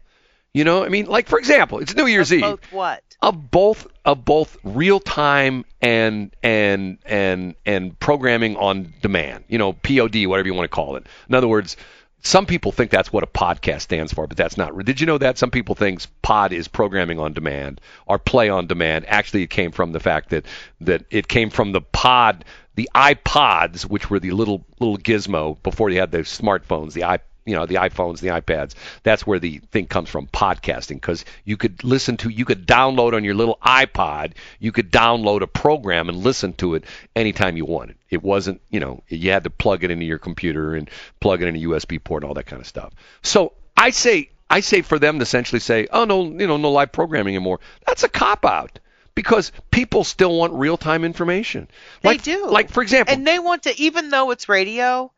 [0.54, 2.42] You know, I mean, like for example, it's New Year's Of Eve.
[2.42, 3.02] Both what?
[3.22, 9.44] Of both of both real time and and and and programming on demand.
[9.48, 11.06] You know, POD, whatever you want to call it.
[11.28, 11.78] In other words,
[12.22, 14.76] some people think that's what a podcast stands for, but that's not.
[14.84, 18.68] Did you know that some people think pod is programming on demand or play on
[18.68, 19.06] demand?
[19.08, 20.46] Actually, it came from the fact that
[20.80, 22.44] that it came from the pod,
[22.76, 27.18] the iPods, which were the little little gizmo before you had the smartphones, the i
[27.44, 28.74] you know the iPhones, the iPads.
[29.02, 33.14] That's where the thing comes from, podcasting, because you could listen to, you could download
[33.14, 36.84] on your little iPod, you could download a program and listen to it
[37.16, 37.96] anytime you wanted.
[38.10, 40.90] It wasn't, you know, you had to plug it into your computer and
[41.20, 42.92] plug it in a USB port and all that kind of stuff.
[43.22, 46.70] So I say, I say for them to essentially say, oh no, you know, no
[46.70, 47.60] live programming anymore.
[47.86, 48.78] That's a cop out.
[49.14, 51.68] Because people still want real time information.
[52.00, 52.46] They do.
[52.46, 55.12] Like for example, and they want to, even though it's radio,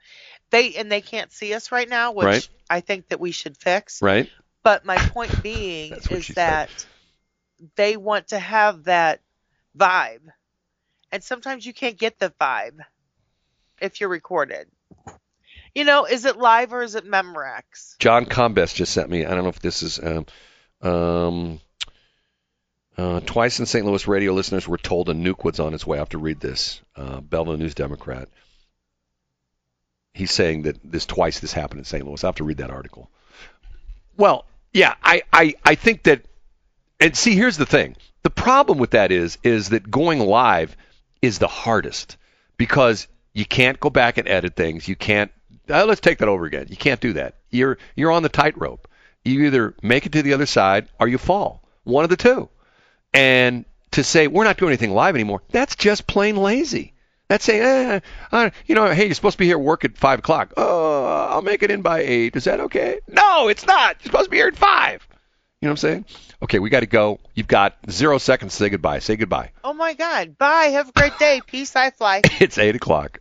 [0.55, 2.49] they and they can't see us right now, which Right.
[2.71, 4.01] I think that we should fix.
[4.01, 4.31] right?
[4.63, 6.37] But my point being is she said.
[6.37, 6.87] that
[7.77, 9.21] they want to have that
[9.77, 10.23] vibe,
[11.13, 12.79] and sometimes you can't get the vibe
[13.81, 14.69] if you're recorded.
[15.75, 17.99] You know, is it live or is it Memorex?
[17.99, 19.27] John Combes just sent me.
[19.27, 19.99] I don't know if this is.
[20.01, 20.27] Um,
[20.81, 21.61] um,
[22.97, 23.85] uh, twice in St.
[23.85, 25.99] Louis, radio listeners were told a nuke was on its way.
[25.99, 26.81] I have to read this.
[26.95, 28.29] Uh, Belleville News Democrat.
[30.15, 32.07] He's saying that this twice this happened in St.
[32.07, 32.23] Louis.
[32.23, 33.11] I have to read that article.
[34.17, 36.23] Well, yeah, I, I, I think that.
[37.01, 37.97] And see, here's the thing.
[38.23, 40.77] The problem with that is is that going live
[41.21, 42.17] is the hardest
[42.57, 44.87] because you can't go back and edit things.
[44.89, 45.33] You can't.
[45.69, 46.67] Uh, let's take that over again.
[46.71, 47.35] You can't do that.
[47.51, 48.89] You're you're on the tightrope.
[49.25, 51.63] You either make it to the other side or you fall.
[51.83, 52.49] One of the two.
[53.13, 56.94] And to say we're not doing anything live anymore, that's just plain lazy.
[57.29, 58.01] That's saying, eh,
[58.33, 60.53] uh, you know, hey, you're supposed to be here at work at five o'clock.
[60.57, 62.37] Oh, I'll make it in by eight.
[62.37, 63.01] Is that okay?
[63.09, 63.97] No, it's not.
[64.01, 65.07] You're supposed to be here at five.
[65.61, 66.05] You know what I'm saying?
[66.43, 67.21] Okay, we got to go.
[67.35, 68.99] You've got zero seconds to say goodbye.
[68.99, 69.53] Say goodbye.
[69.65, 70.37] Oh my God!
[70.37, 70.67] Bye.
[70.67, 71.41] Have a great day.
[71.47, 71.75] Peace.
[71.75, 72.21] I fly.
[72.41, 73.21] It's eight o'clock.